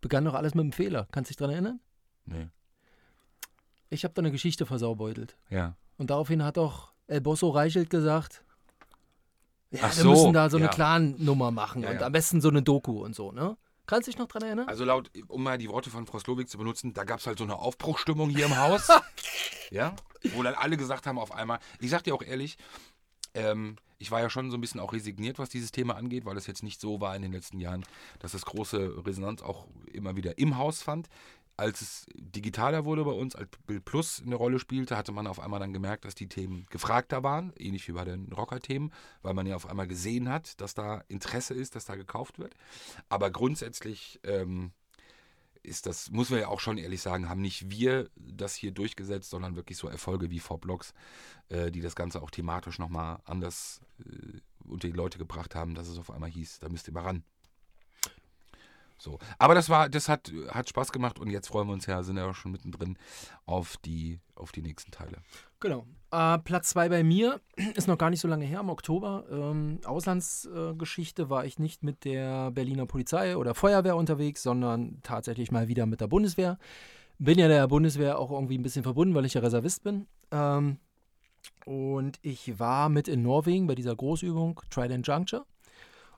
Begann 0.00 0.24
doch 0.24 0.32
alles 0.32 0.54
mit 0.54 0.62
einem 0.62 0.72
Fehler. 0.72 1.06
Kannst 1.12 1.28
du 1.28 1.32
dich 1.32 1.36
daran 1.36 1.52
erinnern? 1.52 1.80
Nee. 2.24 2.48
Ich 3.90 4.04
habe 4.04 4.14
da 4.14 4.22
eine 4.22 4.30
Geschichte 4.30 4.64
versaubeutelt. 4.64 5.36
Ja. 5.50 5.76
Und 5.98 6.08
daraufhin 6.08 6.42
hat 6.42 6.56
doch 6.56 6.94
El 7.06 7.20
Bosso 7.20 7.50
Reichelt 7.50 7.90
gesagt, 7.90 8.44
ja, 9.72 9.80
Ach 9.82 9.94
wir 9.94 10.04
so, 10.04 10.10
müssen 10.10 10.32
da 10.32 10.48
so 10.48 10.56
eine 10.56 10.66
ja. 10.66 10.72
Clan-Nummer 10.72 11.50
machen 11.50 11.82
Ja, 11.82 11.90
und 11.90 12.00
ja. 12.00 12.06
am 12.06 12.12
besten 12.12 12.40
so 12.40 12.48
eine 12.48 12.62
Doku 12.62 13.04
und 13.04 13.14
so, 13.14 13.30
ne? 13.30 13.58
Kannst 13.86 14.06
du 14.08 14.12
dich 14.12 14.18
noch 14.18 14.28
dran 14.28 14.42
erinnern? 14.42 14.68
Also 14.68 14.84
laut, 14.84 15.10
um 15.28 15.42
mal 15.42 15.58
die 15.58 15.68
Worte 15.68 15.90
von 15.90 16.06
Frau 16.06 16.18
Slowik 16.18 16.48
zu 16.48 16.58
benutzen, 16.58 16.94
da 16.94 17.04
gab 17.04 17.20
es 17.20 17.26
halt 17.26 17.38
so 17.38 17.44
eine 17.44 17.58
Aufbruchstimmung 17.58 18.30
hier 18.30 18.46
im 18.46 18.56
Haus. 18.56 18.88
ja, 19.70 19.94
wo 20.34 20.42
dann 20.42 20.54
alle 20.54 20.76
gesagt 20.76 21.06
haben 21.06 21.18
auf 21.18 21.32
einmal, 21.32 21.58
ich 21.80 21.90
sag 21.90 22.02
dir 22.04 22.14
auch 22.14 22.22
ehrlich, 22.22 22.56
ähm, 23.34 23.76
ich 23.98 24.10
war 24.10 24.20
ja 24.20 24.30
schon 24.30 24.50
so 24.50 24.56
ein 24.56 24.60
bisschen 24.60 24.80
auch 24.80 24.92
resigniert, 24.92 25.38
was 25.38 25.50
dieses 25.50 25.72
Thema 25.72 25.96
angeht, 25.96 26.24
weil 26.24 26.36
es 26.36 26.46
jetzt 26.46 26.62
nicht 26.62 26.80
so 26.80 27.00
war 27.00 27.14
in 27.14 27.22
den 27.22 27.32
letzten 27.32 27.60
Jahren, 27.60 27.84
dass 28.20 28.34
es 28.34 28.44
große 28.44 29.06
Resonanz 29.06 29.42
auch 29.42 29.66
immer 29.92 30.16
wieder 30.16 30.38
im 30.38 30.56
Haus 30.56 30.82
fand. 30.82 31.08
Als 31.56 31.80
es 31.80 32.06
digitaler 32.14 32.84
wurde 32.84 33.04
bei 33.04 33.12
uns, 33.12 33.36
als 33.36 33.48
Bild 33.66 33.84
Plus 33.84 34.20
eine 34.24 34.34
Rolle 34.34 34.58
spielte, 34.58 34.96
hatte 34.96 35.12
man 35.12 35.28
auf 35.28 35.38
einmal 35.38 35.60
dann 35.60 35.72
gemerkt, 35.72 36.04
dass 36.04 36.16
die 36.16 36.28
Themen 36.28 36.66
gefragter 36.70 37.22
waren, 37.22 37.52
ähnlich 37.56 37.86
wie 37.86 37.92
bei 37.92 38.04
den 38.04 38.32
Rocker-Themen, 38.32 38.92
weil 39.22 39.34
man 39.34 39.46
ja 39.46 39.54
auf 39.54 39.66
einmal 39.66 39.86
gesehen 39.86 40.28
hat, 40.28 40.60
dass 40.60 40.74
da 40.74 41.04
Interesse 41.08 41.54
ist, 41.54 41.76
dass 41.76 41.84
da 41.84 41.94
gekauft 41.94 42.38
wird. 42.40 42.54
Aber 43.08 43.30
grundsätzlich 43.30 44.18
ähm, 44.24 44.72
ist 45.64 45.86
das, 45.86 46.10
muss 46.10 46.30
man 46.30 46.40
ja 46.40 46.48
auch 46.48 46.60
schon 46.60 46.78
ehrlich 46.78 47.00
sagen, 47.00 47.28
haben 47.28 47.40
nicht 47.40 47.70
wir 47.70 48.10
das 48.16 48.54
hier 48.54 48.72
durchgesetzt, 48.72 49.30
sondern 49.30 49.56
wirklich 49.56 49.78
so 49.78 49.88
Erfolge 49.88 50.30
wie 50.30 50.40
Four 50.40 50.60
Blocks, 50.60 50.92
äh, 51.48 51.70
die 51.70 51.80
das 51.80 51.96
Ganze 51.96 52.22
auch 52.22 52.30
thematisch 52.30 52.78
nochmal 52.78 53.20
anders 53.24 53.80
äh, 54.00 54.40
unter 54.66 54.88
die 54.88 54.94
Leute 54.94 55.18
gebracht 55.18 55.54
haben, 55.54 55.74
dass 55.74 55.88
es 55.88 55.98
auf 55.98 56.10
einmal 56.10 56.30
hieß, 56.30 56.58
da 56.60 56.68
müsst 56.68 56.88
ihr 56.88 56.94
mal 56.94 57.04
ran. 57.04 57.24
So. 58.98 59.18
Aber 59.38 59.54
das 59.54 59.68
war, 59.68 59.88
das 59.88 60.08
hat, 60.08 60.32
hat 60.48 60.68
Spaß 60.68 60.92
gemacht 60.92 61.18
und 61.18 61.30
jetzt 61.30 61.48
freuen 61.48 61.68
wir 61.68 61.72
uns 61.72 61.86
ja, 61.86 62.02
sind 62.02 62.16
ja 62.16 62.28
auch 62.28 62.34
schon 62.34 62.52
mittendrin 62.52 62.96
auf 63.44 63.76
die, 63.78 64.20
auf 64.34 64.52
die 64.52 64.62
nächsten 64.62 64.90
Teile. 64.90 65.18
Genau. 65.60 65.86
Äh, 66.10 66.38
Platz 66.38 66.70
zwei 66.70 66.88
bei 66.88 67.02
mir 67.02 67.40
ist 67.74 67.88
noch 67.88 67.98
gar 67.98 68.10
nicht 68.10 68.20
so 68.20 68.28
lange 68.28 68.44
her, 68.44 68.60
im 68.60 68.70
Oktober. 68.70 69.24
Ähm, 69.30 69.80
Auslandsgeschichte 69.84 71.22
äh, 71.22 71.30
war 71.30 71.44
ich 71.44 71.58
nicht 71.58 71.82
mit 71.82 72.04
der 72.04 72.50
Berliner 72.50 72.86
Polizei 72.86 73.36
oder 73.36 73.54
Feuerwehr 73.54 73.96
unterwegs, 73.96 74.42
sondern 74.42 75.00
tatsächlich 75.02 75.50
mal 75.50 75.68
wieder 75.68 75.86
mit 75.86 76.00
der 76.00 76.06
Bundeswehr. 76.06 76.58
Bin 77.18 77.38
ja 77.38 77.48
der 77.48 77.66
Bundeswehr 77.68 78.18
auch 78.18 78.30
irgendwie 78.30 78.58
ein 78.58 78.62
bisschen 78.62 78.82
verbunden, 78.82 79.14
weil 79.14 79.24
ich 79.24 79.34
ja 79.34 79.40
Reservist 79.40 79.84
bin. 79.84 80.06
Ähm, 80.30 80.78
und 81.64 82.18
ich 82.22 82.58
war 82.58 82.88
mit 82.88 83.08
in 83.08 83.22
Norwegen 83.22 83.66
bei 83.66 83.74
dieser 83.74 83.94
Großübung 83.94 84.60
Trident 84.70 85.06
Juncture. 85.06 85.46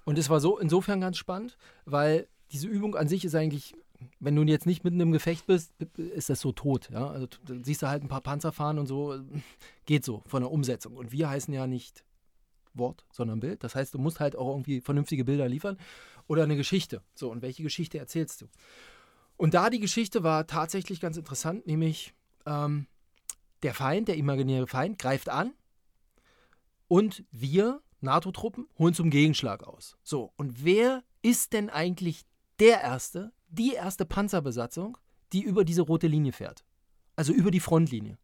Und 0.05 0.19
es 0.19 0.31
war 0.31 0.41
so 0.41 0.59
insofern 0.59 1.01
ganz 1.01 1.19
spannend, 1.19 1.57
weil 1.85 2.29
diese 2.53 2.69
Übung 2.69 2.95
an 2.95 3.09
sich 3.09 3.25
ist 3.25 3.35
eigentlich, 3.35 3.75
wenn 4.21 4.37
du 4.37 4.43
jetzt 4.43 4.67
nicht 4.67 4.85
mitten 4.85 5.01
im 5.01 5.13
Gefecht 5.13 5.47
bist, 5.47 5.73
ist 5.97 6.31
das 6.31 6.41
so 6.41 6.53
tot. 6.53 6.91
Ja? 6.91 7.09
Also 7.09 7.27
du 7.45 7.63
siehst 7.63 7.83
du 7.83 7.89
halt 7.89 8.03
ein 8.03 8.09
paar 8.09 8.21
Panzer 8.21 8.53
fahren 8.53 8.79
und 8.79 8.87
so, 8.87 9.19
geht 9.87 10.05
so 10.05 10.23
von 10.27 10.43
der 10.43 10.51
Umsetzung. 10.51 10.97
Und 10.97 11.13
wir 11.13 11.29
heißen 11.29 11.53
ja 11.53 11.67
nicht 11.67 12.05
Wort, 12.75 13.05
sondern 13.11 13.41
Bild. 13.41 13.65
Das 13.65 13.75
heißt, 13.75 13.95
du 13.95 13.99
musst 13.99 14.21
halt 14.21 14.37
auch 14.37 14.51
irgendwie 14.51 14.81
vernünftige 14.81 15.25
Bilder 15.25 15.49
liefern 15.49 15.79
oder 16.27 16.45
eine 16.45 16.57
Geschichte. 16.57 17.03
So, 17.15 17.31
und 17.31 17.43
welche 17.43 17.63
Geschichte 17.63 17.99
erzählst 17.99 18.43
du? 18.43 18.47
Und 19.37 19.55
da 19.55 19.71
die 19.71 19.81
Geschichte 19.81 20.23
war 20.23 20.47
tatsächlich 20.47 21.01
ganz 21.01 21.17
interessant, 21.17 21.67
nämlich 21.67 22.15
ähm, 22.47 22.87
der 23.63 23.75
Feind, 23.75 24.09
der 24.09 24.17
imaginäre 24.17 24.67
Feind, 24.67 24.99
greift 24.99 25.29
an 25.29 25.53
und 26.89 27.25
wir, 27.31 27.83
NATO-Truppen, 28.01 28.69
holen 28.79 28.95
zum 28.95 29.11
Gegenschlag 29.11 29.65
aus. 29.65 29.97
So, 30.03 30.33
und 30.37 30.65
wer 30.65 31.03
ist 31.23 31.53
denn 31.53 31.71
eigentlich 31.71 32.25
der 32.61 32.81
Erste, 32.81 33.33
die 33.49 33.75
erste 33.75 34.07
Panzerbesatzung, 34.07 34.99
die 35.33 35.43
über 35.43 35.65
diese 35.65 35.83
rote 35.83 36.07
Linie 36.07 36.33
fährt? 36.33 36.65
Also 37.17 37.33
über 37.33 37.51
die 37.51 37.61
Frontlinie. 37.61 38.19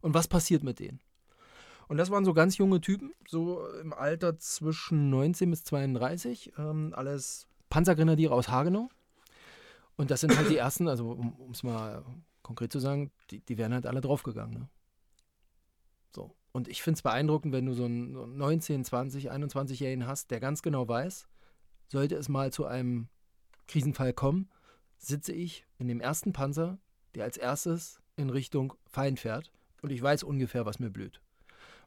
Und 0.00 0.14
was 0.14 0.28
passiert 0.28 0.62
mit 0.62 0.80
denen? 0.80 1.00
Und 1.88 1.98
das 1.98 2.10
waren 2.10 2.24
so 2.24 2.32
ganz 2.32 2.56
junge 2.56 2.80
Typen, 2.80 3.12
so 3.28 3.66
im 3.80 3.92
Alter 3.92 4.38
zwischen 4.38 5.10
19 5.10 5.50
bis 5.50 5.64
32, 5.64 6.52
ähm, 6.56 6.92
alles 6.96 7.46
Panzergrenadiere 7.68 8.34
aus 8.34 8.48
Hagenau. 8.48 8.88
Und 9.96 10.10
das 10.10 10.20
sind 10.20 10.36
halt 10.36 10.48
die 10.48 10.56
ersten, 10.56 10.88
also 10.88 11.10
um 11.10 11.50
es 11.52 11.62
mal 11.62 12.04
konkret 12.42 12.72
zu 12.72 12.78
sagen, 12.78 13.10
die, 13.30 13.40
die 13.40 13.58
wären 13.58 13.74
halt 13.74 13.86
alle 13.86 14.00
draufgegangen. 14.00 14.60
Ne? 14.60 14.68
So. 16.14 16.34
Und 16.52 16.68
ich 16.68 16.82
finde 16.82 16.96
es 16.96 17.02
beeindruckend, 17.02 17.52
wenn 17.52 17.66
du 17.66 17.74
so 17.74 17.84
einen 17.84 18.14
so 18.14 18.22
einen 18.24 18.36
19, 18.36 18.84
20, 18.84 19.30
21-Jährigen 19.30 20.06
hast, 20.06 20.30
der 20.30 20.40
ganz 20.40 20.62
genau 20.62 20.88
weiß, 20.88 21.28
sollte 21.88 22.16
es 22.16 22.28
mal 22.28 22.52
zu 22.52 22.66
einem 22.66 23.08
Krisenfall 23.72 24.12
kommen, 24.12 24.50
sitze 24.98 25.32
ich 25.32 25.66
in 25.78 25.88
dem 25.88 26.00
ersten 26.00 26.32
Panzer, 26.32 26.78
der 27.14 27.24
als 27.24 27.38
erstes 27.38 28.00
in 28.16 28.28
Richtung 28.28 28.74
Feind 28.86 29.18
fährt 29.18 29.50
und 29.80 29.90
ich 29.90 30.02
weiß 30.02 30.22
ungefähr, 30.22 30.66
was 30.66 30.78
mir 30.78 30.90
blüht. 30.90 31.22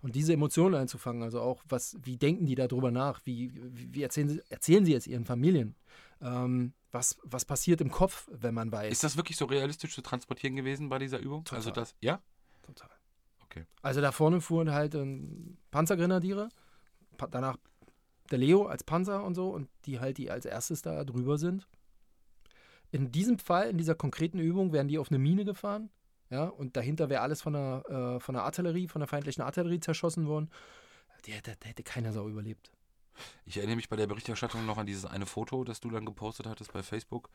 Und 0.01 0.15
diese 0.15 0.33
Emotionen 0.33 0.75
einzufangen, 0.75 1.23
also 1.23 1.41
auch, 1.41 1.63
was, 1.69 1.97
wie 2.03 2.17
denken 2.17 2.45
die 2.45 2.55
darüber 2.55 2.91
nach? 2.91 3.21
Wie, 3.23 3.51
wie, 3.53 4.03
erzählen, 4.03 4.29
sie, 4.29 4.41
erzählen 4.49 4.85
sie 4.85 4.93
es 4.93 5.07
ihren 5.07 5.25
Familien? 5.25 5.75
Ähm, 6.21 6.73
was, 6.91 7.17
was 7.23 7.45
passiert 7.45 7.81
im 7.81 7.91
Kopf, 7.91 8.27
wenn 8.31 8.53
man 8.53 8.71
weiß? 8.71 8.91
Ist 8.91 9.03
das 9.03 9.17
wirklich 9.17 9.37
so 9.37 9.45
realistisch 9.45 9.93
zu 9.93 10.01
transportieren 10.01 10.55
gewesen 10.55 10.89
bei 10.89 10.99
dieser 10.99 11.19
Übung? 11.19 11.43
Total. 11.43 11.57
Also 11.57 11.71
das, 11.71 11.95
ja? 12.01 12.19
Total. 12.63 12.89
Okay. 13.45 13.65
Also 13.81 14.01
da 14.01 14.11
vorne 14.11 14.41
fuhren 14.41 14.71
halt 14.71 14.95
ähm, 14.95 15.57
Panzergrenadiere, 15.71 16.49
pa 17.17 17.27
danach 17.27 17.57
der 18.31 18.39
Leo 18.39 18.65
als 18.65 18.83
Panzer 18.83 19.23
und 19.23 19.35
so 19.35 19.49
und 19.49 19.69
die 19.85 19.99
halt, 19.99 20.17
die 20.17 20.31
als 20.31 20.45
erstes 20.45 20.81
da 20.81 21.03
drüber 21.03 21.37
sind. 21.37 21.67
In 22.95 23.11
diesem 23.11 23.39
Fall, 23.39 23.69
in 23.69 23.77
dieser 23.77 23.93
konkreten 23.93 24.39
Übung, 24.39 24.71
werden 24.71 24.87
die 24.87 24.97
auf 24.97 25.09
eine 25.09 25.19
Mine 25.19 25.43
gefahren. 25.43 25.89
Ja, 26.29 26.45
und 26.45 26.77
dahinter 26.77 27.09
wäre 27.09 27.21
alles 27.21 27.41
von 27.41 27.51
der, 27.51 27.83
äh, 27.89 28.19
von 28.21 28.33
der 28.35 28.43
Artillerie, 28.43 28.87
von 28.87 29.01
der 29.01 29.07
feindlichen 29.09 29.43
Artillerie 29.43 29.81
zerschossen 29.81 30.27
worden. 30.27 30.49
Der 31.27 31.35
hätte 31.35 31.83
keiner 31.83 32.13
Sau 32.13 32.29
überlebt. 32.29 32.71
Ich 33.45 33.57
erinnere 33.57 33.75
mich 33.75 33.89
bei 33.89 33.97
der 33.97 34.07
Berichterstattung 34.07 34.65
noch 34.65 34.77
an 34.77 34.85
dieses 34.85 35.05
eine 35.05 35.25
Foto, 35.25 35.65
das 35.65 35.81
du 35.81 35.89
dann 35.89 36.05
gepostet 36.05 36.47
hattest 36.47 36.71
bei 36.71 36.83
Facebook. 36.83 37.29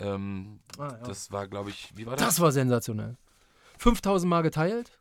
Ähm, 0.00 0.58
Ah, 0.76 0.88
ja. 0.88 0.98
Das 1.06 1.30
war, 1.30 1.46
glaube 1.46 1.70
ich, 1.70 1.96
wie 1.96 2.04
war 2.04 2.16
das? 2.16 2.26
Das 2.26 2.40
war 2.40 2.50
sensationell. 2.50 3.16
5000 3.78 4.28
Mal 4.28 4.42
geteilt, 4.42 4.98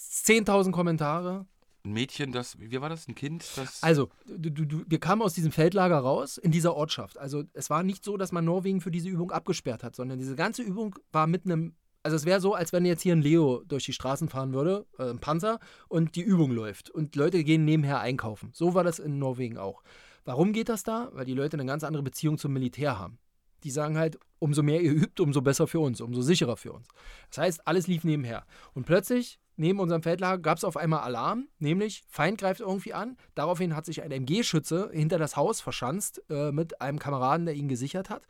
10.000 0.00 0.72
Kommentare. 0.72 1.46
Ein 1.84 1.92
Mädchen, 1.92 2.32
das, 2.32 2.58
wie 2.58 2.80
war 2.80 2.88
das? 2.88 3.06
Ein 3.08 3.14
Kind, 3.14 3.44
das. 3.56 3.82
Also, 3.82 4.08
du, 4.26 4.50
du, 4.50 4.84
wir 4.86 4.98
kamen 4.98 5.20
aus 5.20 5.34
diesem 5.34 5.52
Feldlager 5.52 5.98
raus 5.98 6.38
in 6.38 6.50
dieser 6.50 6.74
Ortschaft. 6.74 7.18
Also, 7.18 7.44
es 7.52 7.68
war 7.68 7.82
nicht 7.82 8.04
so, 8.04 8.16
dass 8.16 8.32
man 8.32 8.44
Norwegen 8.46 8.80
für 8.80 8.90
diese 8.90 9.10
Übung 9.10 9.30
abgesperrt 9.30 9.84
hat, 9.84 9.94
sondern 9.94 10.18
diese 10.18 10.34
ganze 10.34 10.62
Übung 10.62 10.98
war 11.12 11.26
mit 11.26 11.44
einem. 11.44 11.74
Also, 12.02 12.16
es 12.16 12.24
wäre 12.24 12.40
so, 12.40 12.54
als 12.54 12.72
wenn 12.72 12.86
jetzt 12.86 13.02
hier 13.02 13.14
ein 13.14 13.20
Leo 13.20 13.62
durch 13.66 13.84
die 13.84 13.92
Straßen 13.92 14.30
fahren 14.30 14.54
würde, 14.54 14.86
äh, 14.98 15.10
ein 15.10 15.18
Panzer, 15.18 15.60
und 15.88 16.16
die 16.16 16.22
Übung 16.22 16.52
läuft. 16.52 16.88
Und 16.88 17.16
Leute 17.16 17.44
gehen 17.44 17.66
nebenher 17.66 18.00
einkaufen. 18.00 18.50
So 18.54 18.72
war 18.72 18.84
das 18.84 18.98
in 18.98 19.18
Norwegen 19.18 19.58
auch. 19.58 19.82
Warum 20.24 20.54
geht 20.54 20.70
das 20.70 20.84
da? 20.84 21.10
Weil 21.12 21.26
die 21.26 21.34
Leute 21.34 21.58
eine 21.58 21.66
ganz 21.66 21.84
andere 21.84 22.02
Beziehung 22.02 22.38
zum 22.38 22.54
Militär 22.54 22.98
haben. 22.98 23.18
Die 23.62 23.70
sagen 23.70 23.98
halt, 23.98 24.18
umso 24.38 24.62
mehr 24.62 24.80
ihr 24.80 24.92
übt, 24.92 25.22
umso 25.22 25.42
besser 25.42 25.66
für 25.66 25.80
uns, 25.80 26.00
umso 26.00 26.22
sicherer 26.22 26.56
für 26.56 26.72
uns. 26.72 26.88
Das 27.28 27.38
heißt, 27.38 27.66
alles 27.66 27.86
lief 27.88 28.04
nebenher. 28.04 28.46
Und 28.72 28.84
plötzlich, 28.86 29.38
neben 29.56 29.80
unserem 29.80 30.02
Feldlager, 30.02 30.42
gab 30.42 30.58
es 30.58 30.64
auf 30.64 30.76
einmal 30.76 31.00
Alarm, 31.00 31.48
nämlich 31.58 32.02
Feind 32.08 32.38
greift 32.38 32.60
irgendwie 32.60 32.94
an. 32.94 33.16
Daraufhin 33.34 33.76
hat 33.76 33.86
sich 33.86 34.02
ein 34.02 34.10
MG-Schütze 34.10 34.90
hinter 34.92 35.18
das 35.18 35.36
Haus 35.36 35.60
verschanzt 35.60 36.22
äh, 36.30 36.52
mit 36.52 36.80
einem 36.80 36.98
Kameraden, 36.98 37.46
der 37.46 37.54
ihn 37.54 37.68
gesichert 37.68 38.10
hat. 38.10 38.26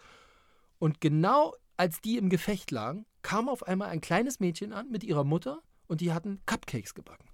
Und 0.78 1.00
genau 1.00 1.54
als 1.76 2.00
die 2.00 2.18
im 2.18 2.28
Gefecht 2.28 2.70
lagen, 2.70 3.06
kam 3.22 3.48
auf 3.48 3.66
einmal 3.66 3.88
ein 3.88 4.00
kleines 4.00 4.40
Mädchen 4.40 4.72
an 4.72 4.90
mit 4.90 5.02
ihrer 5.04 5.24
Mutter 5.24 5.62
und 5.86 6.00
die 6.00 6.12
hatten 6.12 6.40
Cupcakes 6.46 6.94
gebacken. 6.94 7.28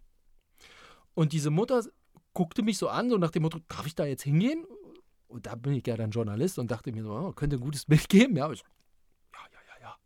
Und 1.14 1.32
diese 1.32 1.50
Mutter 1.50 1.84
guckte 2.32 2.62
mich 2.62 2.78
so 2.78 2.88
an, 2.88 3.10
so 3.10 3.18
nach 3.18 3.30
dem 3.30 3.42
Motto, 3.42 3.58
darf 3.68 3.86
ich 3.86 3.94
da 3.94 4.04
jetzt 4.04 4.22
hingehen? 4.22 4.64
Und 5.26 5.46
da 5.46 5.54
bin 5.54 5.74
ich 5.74 5.86
ja 5.86 5.96
dann 5.96 6.10
Journalist 6.10 6.58
und 6.58 6.70
dachte 6.70 6.92
mir 6.92 7.02
so, 7.02 7.12
oh, 7.12 7.32
könnte 7.32 7.56
ein 7.56 7.60
gutes 7.60 7.84
Bild 7.86 8.08
geben. 8.08 8.36
Ja, 8.36 8.50
ich. 8.50 8.64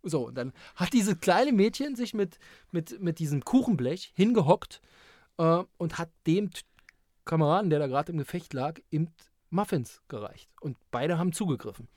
So, 0.05 0.29
und 0.29 0.37
dann 0.37 0.53
hat 0.77 0.93
dieses 0.93 1.19
kleine 1.21 1.53
Mädchen 1.53 1.97
sich 1.97 2.15
mit, 2.15 2.39
mit, 2.71 3.01
mit 3.01 3.19
diesem 3.19 3.45
Kuchenblech 3.45 4.13
hingehockt 4.15 4.81
äh, 5.39 5.65
und 5.79 5.99
hat 5.99 6.11
dem 6.27 6.51
Kameraden, 7.25 7.71
der 7.71 7.79
da 7.79 7.87
gerade 7.87 8.13
im 8.13 8.19
Gefecht 8.19 8.53
lag, 8.53 8.81
eben 8.91 9.09
Muffins 9.51 10.03
gereicht. 10.09 10.51
Und 10.61 10.77
beide 10.91 11.19
haben 11.19 11.33
zugegriffen. 11.33 11.89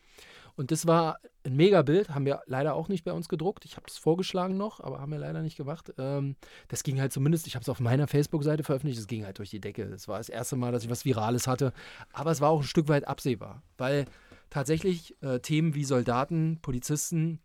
Und 0.55 0.71
das 0.71 0.87
war 0.87 1.19
ein 1.45 1.55
Megabild, 1.55 2.09
haben 2.09 2.25
wir 2.25 2.41
leider 2.47 2.73
auch 2.73 2.87
nicht 2.87 3.03
bei 3.03 3.11
uns 3.11 3.29
gedruckt. 3.29 3.63
Ich 3.63 3.75
habe 3.75 3.85
es 3.87 3.97
vorgeschlagen 3.97 4.57
noch, 4.57 4.79
aber 4.79 4.99
haben 4.99 5.11
wir 5.11 5.19
leider 5.19 5.43
nicht 5.43 5.55
gemacht. 5.55 5.93
Ähm, 5.99 6.35
das 6.67 6.81
ging 6.81 6.99
halt 6.99 7.13
zumindest, 7.13 7.45
ich 7.45 7.55
habe 7.55 7.61
es 7.61 7.69
auf 7.69 7.79
meiner 7.79 8.07
Facebook-Seite 8.07 8.63
veröffentlicht, 8.63 8.99
es 8.99 9.07
ging 9.07 9.23
halt 9.23 9.37
durch 9.37 9.51
die 9.51 9.61
Decke. 9.61 9.87
Das 9.87 10.07
war 10.07 10.17
das 10.17 10.29
erste 10.29 10.55
Mal, 10.55 10.71
dass 10.71 10.83
ich 10.83 10.89
was 10.89 11.05
Virales 11.05 11.45
hatte. 11.45 11.73
Aber 12.11 12.31
es 12.31 12.41
war 12.41 12.49
auch 12.49 12.61
ein 12.61 12.67
Stück 12.67 12.87
weit 12.87 13.07
absehbar, 13.07 13.61
weil 13.77 14.05
tatsächlich 14.49 15.15
äh, 15.21 15.39
Themen 15.39 15.75
wie 15.75 15.83
Soldaten, 15.83 16.57
Polizisten 16.61 17.39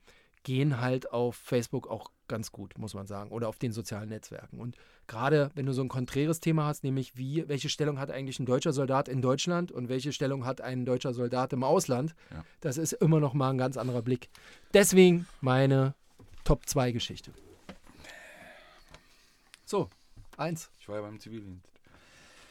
gehen 0.44 0.80
halt 0.80 1.12
auf 1.12 1.36
Facebook 1.36 1.88
auch 1.88 2.10
ganz 2.28 2.50
gut, 2.52 2.78
muss 2.78 2.94
man 2.94 3.06
sagen, 3.06 3.30
oder 3.30 3.48
auf 3.48 3.58
den 3.58 3.72
sozialen 3.72 4.08
Netzwerken. 4.08 4.58
Und 4.58 4.76
gerade 5.06 5.50
wenn 5.54 5.66
du 5.66 5.72
so 5.72 5.82
ein 5.82 5.88
konträres 5.88 6.40
Thema 6.40 6.64
hast, 6.66 6.82
nämlich 6.82 7.16
wie, 7.16 7.46
welche 7.48 7.68
Stellung 7.68 7.98
hat 7.98 8.10
eigentlich 8.10 8.38
ein 8.40 8.46
deutscher 8.46 8.72
Soldat 8.72 9.08
in 9.08 9.20
Deutschland 9.22 9.70
und 9.70 9.88
welche 9.88 10.12
Stellung 10.12 10.44
hat 10.46 10.60
ein 10.60 10.84
deutscher 10.84 11.12
Soldat 11.12 11.52
im 11.52 11.62
Ausland, 11.62 12.14
Ja. 12.30 12.44
das 12.60 12.78
ist 12.78 12.92
immer 12.94 13.20
noch 13.20 13.34
mal 13.34 13.50
ein 13.50 13.58
ganz 13.58 13.76
anderer 13.76 14.02
Blick. 14.02 14.30
Deswegen 14.72 15.26
meine 15.40 15.94
Top 16.44 16.66
2 16.66 16.92
Geschichte. 16.92 17.32
So, 19.64 19.88
eins. 20.36 20.70
ich 20.80 20.88
war 20.88 20.96
ja 20.96 21.02
beim 21.02 21.18
Zivildienst. 21.20 21.66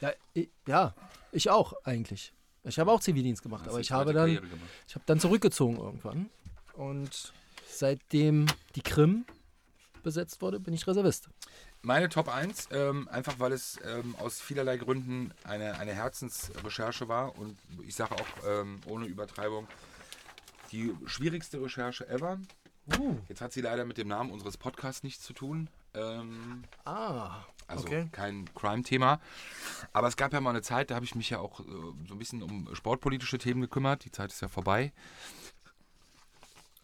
Ja, 0.00 0.12
ich, 0.34 0.48
ja, 0.66 0.94
ich 1.30 1.50
auch 1.50 1.72
eigentlich. 1.84 2.32
Ich 2.64 2.78
habe 2.78 2.90
auch 2.92 3.00
Zivildienst 3.00 3.42
gemacht, 3.42 3.62
Hast 3.62 3.70
aber 3.70 3.80
ich 3.80 3.90
habe 3.90 4.12
dann 4.12 4.28
ich 4.86 4.94
habe 4.94 5.04
dann 5.06 5.18
zurückgezogen 5.20 5.76
irgendwann. 5.76 6.30
Und 6.74 7.32
seitdem 7.72 8.46
die 8.74 8.82
Krim 8.82 9.24
besetzt 10.02 10.42
wurde, 10.42 10.60
bin 10.60 10.74
ich 10.74 10.86
Reservist. 10.86 11.28
Meine 11.82 12.08
Top 12.08 12.28
1, 12.28 12.68
ähm, 12.72 13.08
einfach 13.08 13.38
weil 13.38 13.52
es 13.52 13.78
ähm, 13.84 14.14
aus 14.18 14.40
vielerlei 14.40 14.76
Gründen 14.76 15.32
eine, 15.44 15.78
eine 15.78 15.92
Herzensrecherche 15.94 17.08
war 17.08 17.36
und 17.38 17.58
ich 17.86 17.94
sage 17.94 18.14
auch 18.14 18.46
ähm, 18.46 18.80
ohne 18.86 19.06
Übertreibung, 19.06 19.66
die 20.70 20.94
schwierigste 21.06 21.60
Recherche 21.62 22.08
ever. 22.08 22.38
Uh. 22.98 23.16
Jetzt 23.28 23.40
hat 23.40 23.52
sie 23.52 23.60
leider 23.60 23.84
mit 23.84 23.98
dem 23.98 24.08
Namen 24.08 24.30
unseres 24.30 24.56
Podcasts 24.56 25.02
nichts 25.02 25.24
zu 25.24 25.32
tun. 25.32 25.68
Ähm, 25.94 26.64
Ah, 26.84 27.44
also 27.66 27.84
okay. 27.84 28.08
kein 28.12 28.52
Crime-Thema. 28.54 29.20
Aber 29.92 30.08
es 30.08 30.16
gab 30.16 30.32
ja 30.32 30.40
mal 30.40 30.50
eine 30.50 30.62
Zeit, 30.62 30.90
da 30.90 30.96
habe 30.96 31.04
ich 31.04 31.14
mich 31.14 31.30
ja 31.30 31.38
auch 31.38 31.60
äh, 31.60 31.64
so 32.08 32.14
ein 32.14 32.18
bisschen 32.18 32.42
um 32.42 32.68
sportpolitische 32.74 33.38
Themen 33.38 33.60
gekümmert. 33.60 34.04
Die 34.04 34.10
Zeit 34.10 34.32
ist 34.32 34.40
ja 34.40 34.48
vorbei. 34.48 34.92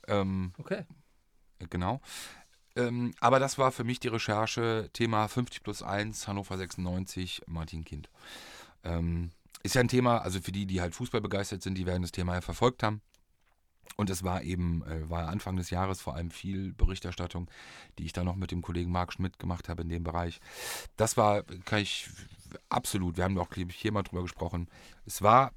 Ähm, 0.09 0.53
Okay. 0.59 0.85
Genau. 1.71 2.01
Ähm, 2.77 3.13
aber 3.21 3.41
das 3.41 3.59
war 3.59 3.73
für 3.73 3.85
mich 3.85 3.99
die 3.99 4.09
Recherche, 4.09 4.91
Thema 4.93 5.27
50 5.27 5.63
plus 5.63 5.83
1, 5.83 6.29
Hannover 6.29 6.57
96, 6.57 7.43
Martin 7.47 7.85
Kind. 7.85 8.09
Ähm, 8.85 9.31
ist 9.63 9.75
ja 9.75 9.81
ein 9.81 9.89
Thema, 9.89 10.19
also 10.19 10.41
für 10.41 10.53
die, 10.53 10.67
die 10.67 10.81
halt 10.81 10.95
Fußball 10.95 11.21
begeistert 11.21 11.63
sind, 11.63 11.77
die 11.77 11.87
werden 11.87 12.03
das 12.03 12.13
Thema 12.13 12.35
ja 12.35 12.41
verfolgt 12.41 12.83
haben. 12.83 13.03
Und 13.97 14.11
es 14.11 14.23
war 14.23 14.43
eben, 14.43 14.85
äh, 14.85 15.11
war 15.11 15.29
Anfang 15.29 15.57
des 15.57 15.71
Jahres 15.71 16.01
vor 16.01 16.15
allem 16.15 16.31
viel 16.31 16.73
Berichterstattung, 16.75 17.51
die 17.99 18.05
ich 18.05 18.13
da 18.13 18.23
noch 18.23 18.37
mit 18.37 18.53
dem 18.53 18.63
Kollegen 18.63 18.93
Marc 18.93 19.13
Schmidt 19.13 19.39
gemacht 19.41 19.69
habe 19.69 19.83
in 19.83 19.89
dem 19.89 20.05
Bereich. 20.05 20.41
Das 20.97 21.17
war, 21.17 21.43
kann 21.65 21.81
ich 21.81 22.09
absolut, 22.69 23.17
wir 23.17 23.25
haben 23.25 23.37
auch, 23.39 23.51
glaube 23.51 23.71
ich, 23.73 23.77
hier 23.77 23.91
mal 23.91 24.03
drüber 24.03 24.23
gesprochen. 24.23 24.69
Es 25.05 25.23
war 25.23 25.53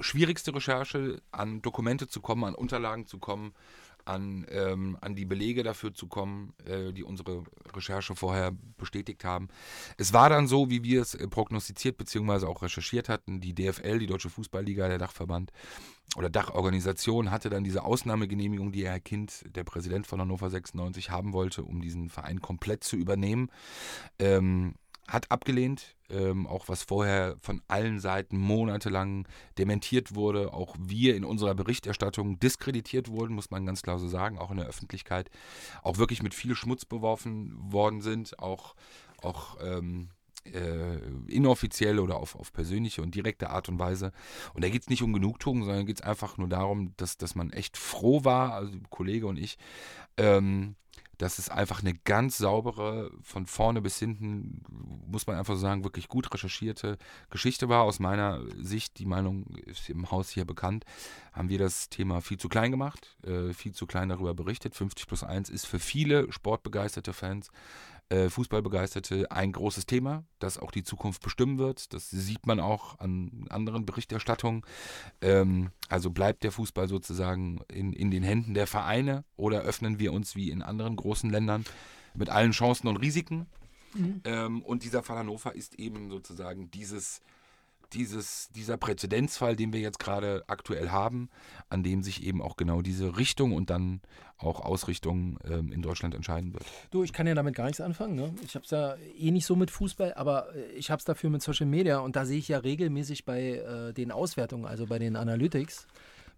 schwierigste 0.00 0.54
Recherche, 0.54 1.20
an 1.30 1.62
Dokumente 1.62 2.08
zu 2.08 2.20
kommen, 2.20 2.44
an 2.44 2.54
Unterlagen 2.54 3.06
zu 3.06 3.18
kommen, 3.18 3.52
an, 4.08 4.46
ähm, 4.50 4.96
an 5.00 5.14
die 5.14 5.26
Belege 5.26 5.62
dafür 5.62 5.92
zu 5.92 6.06
kommen, 6.06 6.54
äh, 6.64 6.92
die 6.92 7.04
unsere 7.04 7.44
Recherche 7.74 8.16
vorher 8.16 8.52
bestätigt 8.78 9.24
haben. 9.24 9.48
Es 9.98 10.12
war 10.12 10.30
dann 10.30 10.48
so, 10.48 10.70
wie 10.70 10.82
wir 10.82 11.02
es 11.02 11.14
äh, 11.14 11.28
prognostiziert 11.28 11.98
bzw. 11.98 12.46
auch 12.46 12.62
recherchiert 12.62 13.08
hatten. 13.08 13.40
Die 13.40 13.54
DFL, 13.54 13.98
die 13.98 14.06
Deutsche 14.06 14.30
Fußballliga, 14.30 14.88
der 14.88 14.98
Dachverband 14.98 15.52
oder 16.16 16.30
Dachorganisation, 16.30 17.30
hatte 17.30 17.50
dann 17.50 17.64
diese 17.64 17.84
Ausnahmegenehmigung, 17.84 18.72
die 18.72 18.86
Herr 18.86 19.00
Kind, 19.00 19.44
der 19.54 19.64
Präsident 19.64 20.06
von 20.06 20.20
Hannover 20.20 20.48
96, 20.48 21.10
haben 21.10 21.34
wollte, 21.34 21.62
um 21.62 21.82
diesen 21.82 22.08
Verein 22.08 22.40
komplett 22.40 22.84
zu 22.84 22.96
übernehmen. 22.96 23.50
Ähm, 24.18 24.74
hat 25.08 25.30
abgelehnt, 25.30 25.96
ähm, 26.10 26.46
auch 26.46 26.68
was 26.68 26.82
vorher 26.82 27.36
von 27.40 27.62
allen 27.66 27.98
Seiten 27.98 28.36
monatelang 28.38 29.26
dementiert 29.56 30.14
wurde, 30.14 30.52
auch 30.52 30.76
wir 30.78 31.16
in 31.16 31.24
unserer 31.24 31.54
Berichterstattung 31.54 32.38
diskreditiert 32.38 33.08
wurden, 33.08 33.34
muss 33.34 33.50
man 33.50 33.64
ganz 33.64 33.82
klar 33.82 33.98
so 33.98 34.06
sagen, 34.06 34.38
auch 34.38 34.50
in 34.50 34.58
der 34.58 34.66
Öffentlichkeit, 34.66 35.30
auch 35.82 35.96
wirklich 35.96 36.22
mit 36.22 36.34
viel 36.34 36.54
Schmutz 36.54 36.84
beworfen 36.84 37.54
worden 37.58 38.02
sind, 38.02 38.38
auch, 38.38 38.74
auch 39.22 39.56
ähm, 39.62 40.10
äh, 40.44 40.98
inoffiziell 41.26 41.98
oder 41.98 42.16
auf, 42.16 42.36
auf 42.36 42.52
persönliche 42.52 43.00
und 43.02 43.14
direkte 43.14 43.48
Art 43.50 43.68
und 43.70 43.78
Weise. 43.78 44.12
Und 44.52 44.64
da 44.64 44.68
geht 44.68 44.82
es 44.82 44.88
nicht 44.90 45.02
um 45.02 45.14
Genugtuung, 45.14 45.64
sondern 45.64 45.86
geht 45.86 46.00
es 46.00 46.06
einfach 46.06 46.36
nur 46.36 46.48
darum, 46.48 46.92
dass, 46.98 47.16
dass 47.16 47.34
man 47.34 47.50
echt 47.50 47.76
froh 47.78 48.24
war, 48.24 48.52
also 48.52 48.72
Kollege 48.90 49.26
und 49.26 49.38
ich, 49.38 49.56
ähm, 50.18 50.76
dass 51.18 51.38
es 51.38 51.48
einfach 51.48 51.80
eine 51.80 51.94
ganz 51.94 52.38
saubere, 52.38 53.10
von 53.22 53.46
vorne 53.46 53.82
bis 53.82 53.98
hinten, 53.98 54.62
muss 55.06 55.26
man 55.26 55.36
einfach 55.36 55.56
sagen, 55.56 55.84
wirklich 55.84 56.08
gut 56.08 56.32
recherchierte 56.32 56.96
Geschichte 57.30 57.68
war. 57.68 57.82
Aus 57.82 57.98
meiner 57.98 58.40
Sicht, 58.56 58.98
die 58.98 59.06
Meinung 59.06 59.46
ist 59.66 59.90
im 59.90 60.10
Haus 60.10 60.30
hier 60.30 60.44
bekannt, 60.44 60.84
haben 61.32 61.48
wir 61.48 61.58
das 61.58 61.88
Thema 61.88 62.20
viel 62.20 62.38
zu 62.38 62.48
klein 62.48 62.70
gemacht, 62.70 63.16
äh, 63.24 63.52
viel 63.52 63.72
zu 63.72 63.86
klein 63.86 64.08
darüber 64.08 64.34
berichtet. 64.34 64.74
50 64.74 65.06
plus 65.06 65.24
1 65.24 65.50
ist 65.50 65.66
für 65.66 65.80
viele 65.80 66.32
sportbegeisterte 66.32 67.12
Fans, 67.12 67.50
äh, 68.10 68.30
Fußballbegeisterte 68.30 69.30
ein 69.30 69.52
großes 69.52 69.86
Thema, 69.86 70.24
das 70.38 70.58
auch 70.58 70.70
die 70.70 70.82
Zukunft 70.82 71.22
bestimmen 71.22 71.58
wird. 71.58 71.92
Das 71.92 72.10
sieht 72.10 72.46
man 72.46 72.60
auch 72.60 72.98
an 72.98 73.46
anderen 73.50 73.84
Berichterstattungen. 73.84 74.62
Ähm, 75.20 75.70
also 75.88 76.10
bleibt 76.10 76.42
der 76.42 76.52
Fußball 76.52 76.88
sozusagen 76.88 77.60
in, 77.68 77.92
in 77.92 78.10
den 78.10 78.22
Händen 78.22 78.54
der 78.54 78.66
Vereine 78.66 79.24
oder 79.36 79.60
öffnen 79.60 79.98
wir 79.98 80.12
uns 80.12 80.36
wie 80.36 80.50
in 80.50 80.62
anderen 80.62 80.96
großen 80.96 81.28
Ländern 81.28 81.64
mit 82.14 82.30
allen 82.30 82.52
Chancen 82.52 82.88
und 82.88 82.96
Risiken? 82.96 83.46
Mhm. 83.94 84.20
Ähm, 84.24 84.62
und 84.62 84.84
dieser 84.84 85.02
Fall 85.02 85.18
Hannover 85.18 85.54
ist 85.54 85.78
eben 85.78 86.10
sozusagen 86.10 86.70
dieses, 86.70 87.20
dieses, 87.92 88.48
dieser 88.50 88.76
Präzedenzfall, 88.76 89.56
den 89.56 89.72
wir 89.72 89.80
jetzt 89.80 89.98
gerade 89.98 90.44
aktuell 90.46 90.90
haben, 90.90 91.28
an 91.68 91.82
dem 91.82 92.02
sich 92.02 92.22
eben 92.22 92.42
auch 92.42 92.56
genau 92.56 92.82
diese 92.82 93.16
Richtung 93.16 93.52
und 93.52 93.70
dann 93.70 94.00
auch 94.36 94.60
Ausrichtung 94.60 95.38
ähm, 95.44 95.72
in 95.72 95.82
Deutschland 95.82 96.14
entscheiden 96.14 96.52
wird. 96.54 96.64
Du, 96.90 97.02
ich 97.02 97.12
kann 97.12 97.26
ja 97.26 97.34
damit 97.34 97.54
gar 97.54 97.66
nichts 97.66 97.80
anfangen. 97.80 98.14
Ne? 98.14 98.34
Ich 98.44 98.54
habe 98.54 98.64
es 98.64 98.70
ja 98.70 98.94
eh 99.18 99.30
nicht 99.30 99.46
so 99.46 99.56
mit 99.56 99.70
Fußball, 99.70 100.14
aber 100.14 100.54
äh, 100.54 100.72
ich 100.72 100.90
habe 100.90 100.98
es 100.98 101.04
dafür 101.04 101.30
mit 101.30 101.42
Social 101.42 101.66
Media 101.66 101.98
und 101.98 102.14
da 102.16 102.24
sehe 102.24 102.38
ich 102.38 102.48
ja 102.48 102.58
regelmäßig 102.58 103.24
bei 103.24 103.54
äh, 103.54 103.92
den 103.92 104.12
Auswertungen, 104.12 104.64
also 104.64 104.86
bei 104.86 104.98
den 104.98 105.16
Analytics, 105.16 105.86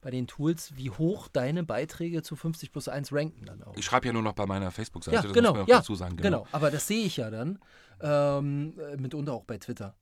bei 0.01 0.11
den 0.11 0.27
Tools, 0.27 0.73
wie 0.77 0.91
hoch 0.91 1.29
deine 1.29 1.63
Beiträge 1.63 2.23
zu 2.23 2.37
50 2.37 2.73
plus 2.73 2.89
1 2.89 3.13
ranken 3.13 3.45
dann 3.45 3.63
auch. 3.63 3.77
Ich 3.77 3.85
schreibe 3.85 4.07
ja 4.07 4.13
nur 4.15 4.23
noch 4.23 4.33
bei 4.33 4.47
meiner 4.47 4.71
Facebook-Seite, 4.71 5.17
ja, 5.17 5.23
das 5.23 5.33
genau, 5.33 5.51
muss 5.51 5.57
man 5.57 5.65
auch 5.65 5.69
ja, 5.69 5.77
dazu 5.77 5.95
sagen. 5.95 6.17
genau. 6.17 6.47
aber 6.53 6.71
das 6.71 6.87
sehe 6.87 7.05
ich 7.05 7.19
ja 7.19 7.31
dann 7.31 7.59
ähm, 8.01 8.75
äh, 8.79 8.97
mitunter 8.97 9.35
auch 9.35 9.45
bei 9.45 9.59
Twitter. 9.59 9.95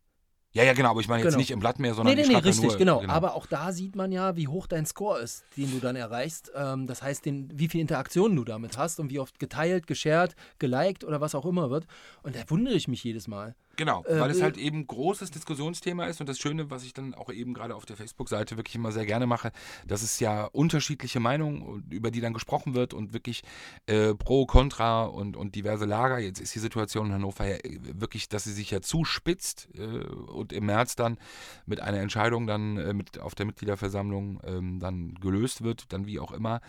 Ja, 0.53 0.65
ja, 0.65 0.73
genau, 0.73 0.91
aber 0.91 1.01
ich 1.01 1.09
meine 1.09 1.23
jetzt 1.23 1.33
Genau. 1.33 1.39
nicht 1.39 1.51
im 1.51 1.61
Blatt 1.61 1.79
mehr, 1.79 1.93
sondern 1.95 2.15
Nee, 2.17 2.23
nee, 2.23 2.29
nee, 2.29 2.37
richtig, 2.37 2.65
nur, 2.65 2.77
genau. 2.79 3.03
Aber 3.07 3.35
auch 3.35 3.47
da 3.47 3.71
sieht 3.71 3.95
man 3.97 4.11
ja, 4.13 4.35
wie 4.37 4.49
hoch 4.49 4.67
dein 4.67 4.87
Score 4.87 5.21
ist, 5.21 5.45
den 5.57 5.71
du 5.71 5.79
dann 5.79 5.95
erreichst. 5.95 6.51
Ähm, 6.55 6.87
das 6.87 7.03
heißt, 7.03 7.27
den, 7.27 7.51
wie 7.55 7.69
viel 7.69 7.81
Interaktionen 7.83 8.35
du 8.37 8.45
damit 8.45 8.79
hast 8.79 8.99
und 8.99 9.11
wie 9.11 9.19
oft 9.21 9.39
geteilt, 9.39 9.87
geshared, 9.87 10.35
geliked 10.59 11.05
oder 11.05 11.21
was 11.21 11.35
auch 11.35 11.45
immer 11.45 11.69
wird. 11.71 11.87
Und 12.23 12.35
da 12.35 12.41
wundere 12.49 12.75
ich 12.75 12.89
mich 12.89 13.05
jedes 13.05 13.29
Mal. 13.29 13.55
Genau, 13.79 14.05
Äh, 14.07 14.19
weil 14.19 14.31
es 14.33 14.41
äh, 14.41 14.43
halt 14.43 14.57
eben 14.57 14.85
großes 14.88 15.31
Diskussionsthema 15.31 16.07
ist 16.07 16.21
und 16.21 16.29
das 16.29 16.41
Schöne, 16.41 16.69
was 16.69 16.83
ich 16.83 16.95
dann 16.95 17.14
auch 17.14 17.31
eben 17.31 17.55
gerade 17.55 17.77
auf 17.77 17.87
der 17.87 17.97
Facebook-Seite 17.97 18.57
wirklich 18.57 18.75
immer 18.75 18.91
sehr 18.91 19.07
gerne 19.07 19.27
mache, 19.27 19.53
dass 19.87 20.03
es 20.03 20.19
ja 20.19 20.47
unterschiedliche 20.47 21.21
Meinungen, 21.21 21.85
über 21.88 22.11
die 22.11 22.21
dann 22.21 22.35
gesprochen 22.35 22.75
wird 22.75 22.93
und 22.93 23.12
wirklich 23.12 23.45
äh, 23.87 24.14
pro, 24.17 24.47
contra 24.47 25.05
und, 25.05 25.37
und 25.37 25.55
diverse 25.55 25.85
Lager. 25.85 26.19
Jetzt 26.19 26.41
ist 26.41 26.57
die 26.57 26.59
Situation 26.59 27.07
in 27.07 27.12
Hannover 27.12 27.47
ja 27.47 27.55
äh, 27.55 27.79
wirklich, 28.01 28.29
dass 28.29 28.43
sie 28.43 28.53
sich 28.53 28.73
ja 28.73 28.81
zuspitzt 28.81 29.69
äh, 29.75 29.81
und 29.87 30.53
im 30.53 30.67
März 30.67 30.97
dann 30.97 31.17
mit 31.64 31.79
einer 31.79 32.01
Entscheidung 32.01 32.49
dann 32.49 32.79
äh, 32.79 32.93
mit 32.93 33.21
auf 33.21 33.37
der 33.37 33.47
Mitgliederversammlung 33.47 34.41
ähm, 34.43 34.81
dann 34.81 35.14
gelöst 35.14 35.62
wird, 35.62 35.93
dann 35.93 36.05
wie 36.05 36.19
auch 36.19 36.33
immer. 36.33 36.61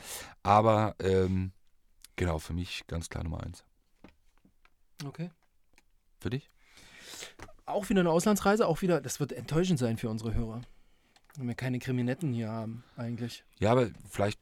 Aber 0.43 0.95
ähm, 0.99 1.53
genau, 2.17 2.37
für 2.37 2.53
mich 2.53 2.85
ganz 2.85 3.09
klar 3.09 3.23
Nummer 3.23 3.41
eins. 3.41 3.65
Okay. 5.03 5.31
Für 6.19 6.29
dich? 6.29 6.51
Auch 7.69 7.87
wieder 7.89 7.99
eine 8.01 8.09
Auslandsreise, 8.09 8.65
auch 8.67 8.81
wieder, 8.81 8.99
das 8.99 9.19
wird 9.19 9.31
enttäuschend 9.31 9.77
sein 9.77 9.97
für 9.97 10.09
unsere 10.09 10.33
Hörer. 10.33 10.61
Wenn 11.37 11.47
wir 11.47 11.55
keine 11.55 11.77
Kriminetten 11.79 12.33
hier 12.33 12.49
haben, 12.49 12.83
eigentlich. 12.97 13.43
Ja, 13.59 13.71
aber 13.71 13.89
vielleicht 14.09 14.39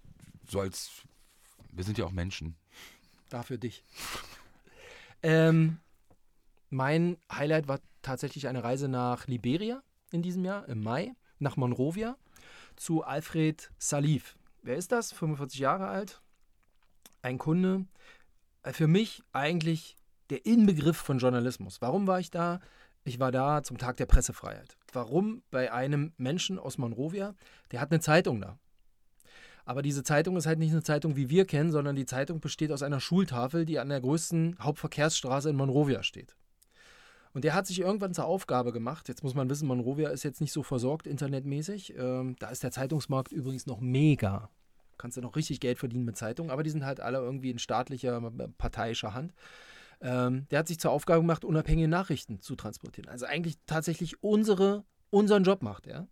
so 0.50 0.62
als, 0.62 1.04
wir 1.72 1.84
sind 1.84 1.98
ja 1.98 2.06
auch 2.06 2.12
Menschen. 2.12 2.56
Dafür 3.30 3.58
dich. 3.58 3.84
ähm, 5.22 5.78
mein 6.70 7.18
Highlight 7.32 7.68
war 7.68 7.80
tatsächlich 8.02 8.48
eine 8.48 8.64
Reise 8.64 8.88
nach 8.88 9.28
Liberia 9.28 9.84
in 10.12 10.22
diesem 10.22 10.46
Jahr, 10.46 10.68
im 10.70 10.82
Mai, 10.82 11.14
nach 11.40 11.58
Monrovia, 11.58 12.16
zu 12.78 13.04
Alfred 13.04 13.72
Salif. 13.78 14.38
Wer 14.62 14.78
ist 14.78 14.94
das? 14.94 15.12
45 15.12 15.60
Jahre 15.60 15.88
alt. 15.88 16.22
Ein 17.22 17.38
Kunde. 17.38 17.86
Äh, 18.64 18.72
Für 18.72 18.88
mich 18.88 19.22
eigentlich 19.34 19.98
der 20.30 20.46
Inbegriff 20.46 20.98
von 20.98 21.20
Journalismus. 21.20 21.82
Warum 21.82 22.08
war 22.08 22.20
ich 22.22 22.32
da? 22.32 22.62
Ich 23.08 23.22
war 23.22 23.32
da 23.32 23.64
zum 23.64 23.78
Tag 23.78 23.96
der 23.96 24.06
Pressefreiheit. 24.06 24.76
Warum? 24.92 25.42
Bei 25.50 25.72
einem 25.72 26.12
Menschen 26.18 26.60
aus 26.60 26.78
Monrovia, 26.78 27.36
der 27.72 27.80
hat 27.80 27.90
eine 27.90 28.02
Zeitung 28.02 28.42
da. 28.42 28.60
Aber 29.64 29.82
diese 29.82 30.04
Zeitung 30.04 30.36
ist 30.36 30.46
halt 30.46 30.60
nicht 30.60 30.74
eine 30.74 30.84
Zeitung, 30.84 31.16
wie 31.16 31.30
wir 31.30 31.46
kennen, 31.46 31.72
sondern 31.72 31.96
die 31.96 32.06
Zeitung 32.06 32.42
besteht 32.42 32.70
aus 32.70 32.84
einer 32.84 33.00
Schultafel, 33.00 33.64
die 33.64 33.80
an 33.80 33.88
der 33.88 34.02
größten 34.02 34.58
Hauptverkehrsstraße 34.60 35.50
in 35.50 35.56
Monrovia 35.56 36.04
steht. 36.04 36.36
Und 37.32 37.46
der 37.46 37.54
hat 37.54 37.66
sich 37.66 37.80
irgendwann 37.80 38.14
zur 38.14 38.26
Aufgabe 38.26 38.74
gemacht, 38.74 39.08
jetzt 39.08 39.24
muss 39.24 39.36
man 39.36 39.50
wissen, 39.50 39.70
Monrovia 39.70 40.10
ist 40.10 40.24
jetzt 40.24 40.42
nicht 40.42 40.52
so 40.52 40.62
versorgt 40.62 41.08
internetmäßig. 41.08 41.96
Ähm, 41.98 42.36
da 42.40 42.50
ist 42.50 42.64
der 42.64 42.72
Zeitungsmarkt 42.72 43.32
übrigens 43.32 43.68
noch 43.68 43.80
mega. 43.80 44.50
Kannst 44.98 45.16
du 45.16 45.22
noch 45.22 45.38
richtig 45.38 45.62
Geld 45.62 45.80
verdienen 45.80 46.04
mit 46.04 46.18
Zeitungen, 46.18 46.52
aber 46.52 46.64
die 46.64 46.72
sind 46.72 46.86
halt 46.86 47.00
alle 47.00 47.20
irgendwie 47.20 47.52
in 47.52 47.60
staatlicher, 47.60 48.20
parteiischer 48.58 49.14
Hand. 49.14 49.34
Ähm, 50.02 50.48
der 50.50 50.60
hat 50.60 50.68
sich 50.68 50.80
zur 50.80 50.92
Aufgabe 50.92 51.22
gemacht, 51.22 51.44
unabhängige 51.44 51.88
Nachrichten 51.88 52.40
zu 52.40 52.56
transportieren. 52.56 53.10
Also 53.10 53.26
eigentlich 53.26 53.58
tatsächlich 53.66 54.22
unsere, 54.24 54.86
unseren 55.10 55.44
Job 55.44 55.64
macht 55.64 55.88
er. 55.88 56.08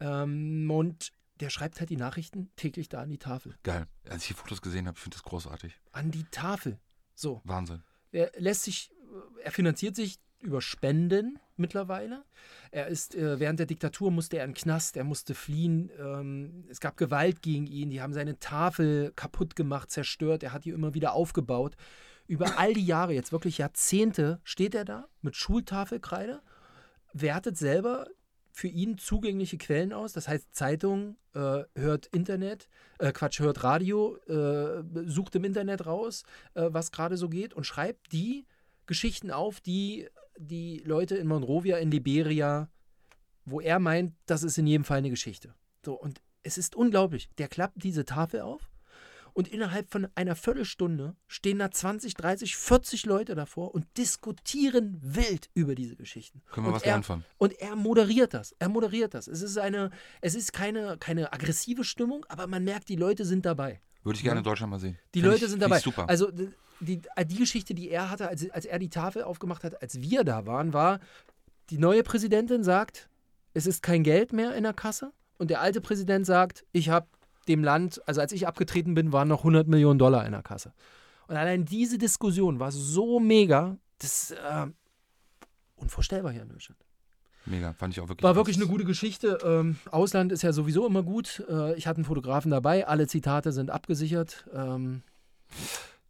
Ähm, 0.00 0.70
und 0.70 1.12
der 1.40 1.50
schreibt 1.50 1.80
halt 1.80 1.90
die 1.90 1.96
Nachrichten 1.96 2.50
täglich 2.56 2.88
da 2.88 3.02
an 3.02 3.10
die 3.10 3.18
Tafel. 3.18 3.54
Geil. 3.62 3.86
Als 4.08 4.22
ich 4.22 4.28
die 4.28 4.34
Fotos 4.34 4.62
gesehen 4.62 4.86
habe, 4.86 4.96
ich 4.96 5.02
finde 5.02 5.16
das 5.16 5.22
großartig. 5.24 5.78
An 5.92 6.10
die 6.10 6.24
Tafel. 6.30 6.78
So. 7.14 7.42
Wahnsinn. 7.44 7.82
Er 8.12 8.32
lässt 8.36 8.62
sich, 8.62 8.90
er 9.42 9.52
finanziert 9.52 9.96
sich 9.96 10.18
über 10.40 10.60
Spenden 10.60 11.38
mittlerweile. 11.56 12.24
Er 12.70 12.86
ist, 12.86 13.14
äh, 13.14 13.40
während 13.40 13.58
der 13.58 13.66
Diktatur 13.66 14.10
musste 14.10 14.38
er 14.38 14.44
in 14.44 14.50
den 14.50 14.56
Knast, 14.56 14.96
er 14.96 15.04
musste 15.04 15.34
fliehen. 15.34 15.90
Ähm, 15.98 16.64
es 16.68 16.80
gab 16.80 16.96
Gewalt 16.96 17.42
gegen 17.42 17.66
ihn, 17.66 17.90
die 17.90 18.00
haben 18.00 18.12
seine 18.12 18.38
Tafel 18.38 19.12
kaputt 19.16 19.56
gemacht, 19.56 19.90
zerstört. 19.90 20.42
Er 20.42 20.52
hat 20.52 20.64
die 20.64 20.70
immer 20.70 20.94
wieder 20.94 21.12
aufgebaut. 21.12 21.76
Über 22.26 22.58
all 22.58 22.74
die 22.74 22.84
Jahre, 22.84 23.12
jetzt 23.12 23.32
wirklich 23.32 23.58
Jahrzehnte, 23.58 24.40
steht 24.42 24.74
er 24.74 24.84
da 24.84 25.08
mit 25.22 25.36
Schultafelkreide, 25.36 26.42
wertet 27.12 27.56
selber 27.56 28.06
für 28.50 28.68
ihn 28.68 28.98
zugängliche 28.98 29.58
Quellen 29.58 29.92
aus. 29.92 30.12
Das 30.12 30.28
heißt, 30.28 30.54
Zeitung, 30.54 31.16
äh, 31.34 31.64
hört 31.74 32.06
Internet, 32.06 32.68
äh, 32.98 33.12
Quatsch, 33.12 33.40
hört 33.40 33.62
Radio, 33.62 34.16
äh, 34.26 34.82
sucht 35.04 35.34
im 35.36 35.44
Internet 35.44 35.86
raus, 35.86 36.24
äh, 36.54 36.68
was 36.70 36.90
gerade 36.90 37.16
so 37.16 37.28
geht 37.28 37.54
und 37.54 37.64
schreibt 37.64 38.12
die 38.12 38.46
Geschichten 38.86 39.30
auf, 39.30 39.60
die 39.60 40.08
die 40.38 40.78
Leute 40.84 41.16
in 41.16 41.26
Monrovia, 41.26 41.78
in 41.78 41.90
Liberia, 41.90 42.70
wo 43.44 43.60
er 43.60 43.78
meint, 43.78 44.14
das 44.26 44.42
ist 44.42 44.58
in 44.58 44.66
jedem 44.66 44.84
Fall 44.84 44.98
eine 44.98 45.10
Geschichte. 45.10 45.54
So, 45.84 45.94
und 45.94 46.20
es 46.42 46.58
ist 46.58 46.76
unglaublich. 46.76 47.28
Der 47.38 47.48
klappt 47.48 47.82
diese 47.82 48.04
Tafel 48.04 48.40
auf 48.40 48.70
und 49.36 49.48
innerhalb 49.48 49.90
von 49.90 50.08
einer 50.14 50.34
Viertelstunde 50.34 51.14
stehen 51.28 51.58
da 51.58 51.70
20, 51.70 52.14
30, 52.14 52.56
40 52.56 53.04
Leute 53.04 53.34
davor 53.34 53.74
und 53.74 53.84
diskutieren 53.98 54.98
wild 55.02 55.50
über 55.52 55.74
diese 55.74 55.94
Geschichten. 55.94 56.40
Können 56.50 56.64
wir 56.64 56.68
und 56.70 56.76
was 56.76 56.82
er, 56.82 56.92
lernen 56.92 57.02
von? 57.02 57.24
Und 57.36 57.52
er 57.60 57.76
moderiert 57.76 58.32
das. 58.32 58.56
Er 58.58 58.70
moderiert 58.70 59.12
das. 59.12 59.28
Es 59.28 59.42
ist 59.42 59.58
eine, 59.58 59.90
es 60.22 60.34
ist 60.34 60.54
keine, 60.54 60.96
keine 60.96 61.34
aggressive 61.34 61.84
Stimmung, 61.84 62.24
aber 62.30 62.46
man 62.46 62.64
merkt, 62.64 62.88
die 62.88 62.96
Leute 62.96 63.26
sind 63.26 63.44
dabei. 63.44 63.82
Würde 64.04 64.16
ich 64.16 64.22
gerne 64.22 64.38
in 64.38 64.44
Deutschland 64.44 64.70
mal 64.70 64.80
sehen. 64.80 64.98
Die 65.12 65.20
Find 65.20 65.32
Leute 65.32 65.44
ich, 65.44 65.50
sind 65.50 65.60
dabei. 65.60 65.80
Super. 65.80 66.08
Also 66.08 66.30
die, 66.30 66.48
die, 66.80 67.02
die 67.26 67.36
Geschichte, 67.36 67.74
die 67.74 67.90
er 67.90 68.10
hatte, 68.10 68.28
als, 68.28 68.50
als 68.50 68.64
er 68.64 68.78
die 68.78 68.88
Tafel 68.88 69.22
aufgemacht 69.22 69.64
hat, 69.64 69.82
als 69.82 70.00
wir 70.00 70.24
da 70.24 70.46
waren, 70.46 70.72
war, 70.72 70.98
die 71.68 71.76
neue 71.76 72.02
Präsidentin 72.02 72.64
sagt, 72.64 73.10
es 73.52 73.66
ist 73.66 73.82
kein 73.82 74.02
Geld 74.02 74.32
mehr 74.32 74.54
in 74.54 74.62
der 74.62 74.72
Kasse. 74.72 75.12
Und 75.36 75.50
der 75.50 75.60
alte 75.60 75.82
Präsident 75.82 76.24
sagt, 76.24 76.64
ich 76.72 76.88
habe 76.88 77.06
dem 77.48 77.64
Land, 77.64 78.00
also 78.06 78.20
als 78.20 78.32
ich 78.32 78.46
abgetreten 78.46 78.94
bin, 78.94 79.12
waren 79.12 79.28
noch 79.28 79.40
100 79.40 79.68
Millionen 79.68 79.98
Dollar 79.98 80.24
in 80.26 80.32
der 80.32 80.42
Kasse. 80.42 80.72
Und 81.28 81.36
allein 81.36 81.64
diese 81.64 81.98
Diskussion 81.98 82.60
war 82.60 82.72
so 82.72 83.20
mega, 83.20 83.76
das 83.98 84.30
ist 84.30 84.30
äh, 84.32 84.66
unvorstellbar 85.76 86.32
hier 86.32 86.42
in 86.42 86.48
Deutschland. 86.48 86.80
Mega, 87.46 87.72
fand 87.74 87.94
ich 87.94 88.00
auch 88.00 88.08
wirklich. 88.08 88.24
War 88.24 88.34
wirklich 88.34 88.56
eine 88.56 88.66
gute 88.66 88.84
Geschichte. 88.84 89.38
Ähm, 89.44 89.76
Ausland 89.90 90.32
ist 90.32 90.42
ja 90.42 90.52
sowieso 90.52 90.84
immer 90.86 91.04
gut. 91.04 91.44
Äh, 91.48 91.74
ich 91.76 91.86
hatte 91.86 91.98
einen 91.98 92.04
Fotografen 92.04 92.50
dabei. 92.50 92.86
Alle 92.86 93.06
Zitate 93.06 93.52
sind 93.52 93.70
abgesichert. 93.70 94.46
Ähm, 94.52 95.02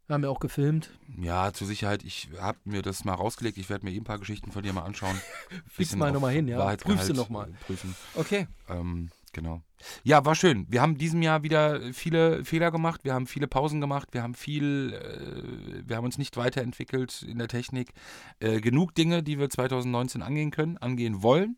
haben 0.09 0.23
wir 0.23 0.31
auch 0.31 0.41
gefilmt. 0.41 0.91
Ja, 1.21 1.53
zur 1.53 1.67
Sicherheit, 1.67 2.05
ich 2.05 2.29
habe 2.39 2.59
mir 2.65 2.81
das 2.81 3.05
mal 3.05 3.15
rausgelegt. 3.15 3.59
Ich 3.59 3.69
werde 3.69 3.85
mir 3.85 3.93
eh 3.93 3.99
ein 3.99 4.05
paar 4.05 4.19
Geschichten 4.19 4.51
von 4.51 4.63
dir 4.63 4.73
mal 4.73 4.85
anschauen. 4.85 5.21
Fliegst 5.69 5.97
mal 5.97 6.13
nochmal 6.13 6.33
hin, 6.33 6.49
ja. 6.49 6.77
Prüfst 6.77 7.09
du 7.09 7.15
nochmal. 7.15 7.49
Prüfen. 7.67 7.95
Okay. 8.15 8.47
Ähm, 8.69 9.11
genau. 9.37 9.61
Ja, 10.03 10.25
war 10.25 10.35
schön. 10.35 10.67
Wir 10.69 10.81
haben 10.81 10.97
diesem 10.97 11.23
Jahr 11.23 11.43
wieder 11.43 11.93
viele 11.93 12.45
Fehler 12.45 12.73
gemacht. 12.73 13.05
Wir 13.05 13.15
haben 13.15 13.27
viele 13.27 13.47
Pausen 13.47 13.81
gemacht. 13.81 14.09
Wir 14.13 14.23
haben 14.23 14.35
viel, 14.35 14.95
äh, 14.95 15.89
wir 15.89 15.97
haben 15.97 16.07
uns 16.07 16.19
nicht 16.19 16.37
weiterentwickelt 16.37 17.23
in 17.23 17.39
der 17.39 17.47
Technik. 17.47 17.93
Äh, 18.41 18.61
genug 18.61 18.95
Dinge, 18.95 19.23
die 19.23 19.39
wir 19.39 19.49
2019 19.49 20.23
angehen 20.23 20.51
können, 20.51 20.79
angehen 20.79 21.23
wollen. 21.23 21.57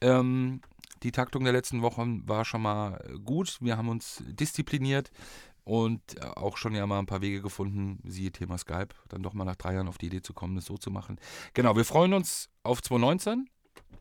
Ähm, 0.00 0.62
die 1.04 1.12
Taktung 1.12 1.44
der 1.44 1.52
letzten 1.52 1.82
Wochen 1.82 2.26
war 2.26 2.44
schon 2.44 2.62
mal 2.62 2.98
gut. 3.24 3.58
Wir 3.60 3.76
haben 3.76 3.90
uns 3.90 4.24
diszipliniert 4.26 5.10
und 5.64 6.00
äh, 6.16 6.24
auch 6.24 6.56
schon 6.56 6.74
ja 6.74 6.86
mal 6.86 6.98
ein 6.98 7.06
paar 7.06 7.20
Wege 7.20 7.42
gefunden, 7.42 8.00
siehe 8.04 8.32
Thema 8.32 8.56
Skype, 8.56 8.94
dann 9.08 9.22
doch 9.22 9.34
mal 9.34 9.44
nach 9.44 9.56
drei 9.56 9.74
Jahren 9.74 9.88
auf 9.88 9.98
die 9.98 10.06
Idee 10.06 10.22
zu 10.22 10.32
kommen, 10.32 10.56
das 10.56 10.64
so 10.64 10.78
zu 10.78 10.90
machen. 10.90 11.20
Genau, 11.52 11.76
wir 11.76 11.84
freuen 11.84 12.14
uns 12.14 12.48
auf 12.62 12.80
2019 12.80 13.50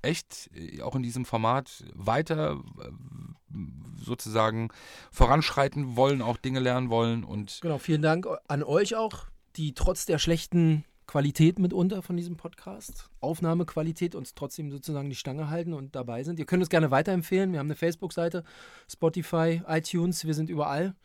echt 0.02 0.50
äh, 0.56 0.82
auch 0.82 0.96
in 0.96 1.04
diesem 1.04 1.26
Format 1.26 1.84
weiter 1.94 2.62
äh, 2.80 2.92
sozusagen 4.04 4.70
voranschreiten 5.12 5.96
wollen, 5.96 6.22
auch 6.22 6.38
Dinge 6.38 6.60
lernen 6.60 6.90
wollen 6.90 7.24
und 7.24 7.60
Genau, 7.62 7.78
vielen 7.78 8.02
Dank 8.02 8.28
an 8.48 8.64
euch 8.64 8.96
auch, 8.96 9.26
die 9.56 9.74
trotz 9.74 10.06
der 10.06 10.20
schlechten 10.20 10.84
Qualität 11.08 11.58
mitunter 11.58 12.02
von 12.02 12.18
diesem 12.18 12.36
Podcast, 12.36 13.10
Aufnahmequalität, 13.22 14.14
uns 14.14 14.36
trotzdem 14.36 14.70
sozusagen 14.72 15.10
die 15.10 15.16
Stange 15.16 15.50
halten 15.50 15.74
und 15.74 15.96
dabei 15.96 16.24
sind. 16.24 16.38
Ihr 16.38 16.46
könnt 16.46 16.62
uns 16.62 16.70
gerne 16.70 16.92
weiterempfehlen. 16.92 17.54
Wir 17.54 17.60
haben 17.60 17.68
eine 17.68 17.76
Facebook-Seite, 17.76 18.44
Spotify, 18.90 19.62
iTunes, 19.68 20.26
wir 20.26 20.34
sind 20.34 20.50
überall. 20.50 20.96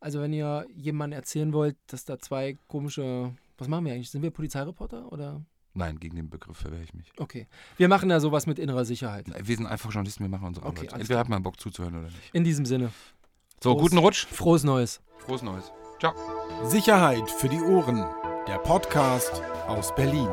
Also 0.00 0.20
wenn 0.20 0.32
ihr 0.32 0.66
jemandem 0.76 1.18
erzählen 1.18 1.52
wollt, 1.52 1.76
dass 1.88 2.04
da 2.04 2.18
zwei 2.18 2.56
komische 2.68 3.32
Was 3.56 3.68
machen 3.68 3.86
wir 3.86 3.94
eigentlich? 3.94 4.10
Sind 4.10 4.22
wir 4.22 4.30
Polizeireporter 4.30 5.10
oder? 5.10 5.42
Nein, 5.74 5.98
gegen 6.00 6.16
den 6.16 6.28
Begriff 6.30 6.56
verwehre 6.56 6.82
ich 6.82 6.94
mich. 6.94 7.12
Okay. 7.18 7.46
Wir 7.76 7.88
machen 7.88 8.08
da 8.08 8.18
sowas 8.20 8.46
mit 8.46 8.58
innerer 8.58 8.84
Sicherheit. 8.84 9.26
Wir 9.46 9.56
sind 9.56 9.66
einfach 9.66 9.92
Journalisten, 9.92 10.24
wir 10.24 10.28
machen 10.28 10.48
unsere 10.48 10.66
Okay, 10.66 10.88
Arbeit. 10.88 11.00
Entweder 11.00 11.20
hat 11.20 11.28
man 11.28 11.42
Bock 11.42 11.60
zuzuhören 11.60 11.94
oder 11.94 12.06
nicht. 12.06 12.30
In 12.32 12.44
diesem 12.44 12.64
Sinne. 12.66 12.90
So, 13.62 13.72
Prost. 13.74 13.82
guten 13.82 13.98
Rutsch. 13.98 14.26
Frohes 14.26 14.64
Neues. 14.64 15.00
Frohes 15.18 15.42
Neues. 15.42 15.72
Ciao. 16.00 16.14
Sicherheit 16.64 17.30
für 17.30 17.48
die 17.48 17.60
Ohren. 17.60 18.04
Der 18.48 18.58
Podcast 18.58 19.42
aus 19.66 19.94
Berlin. 19.94 20.28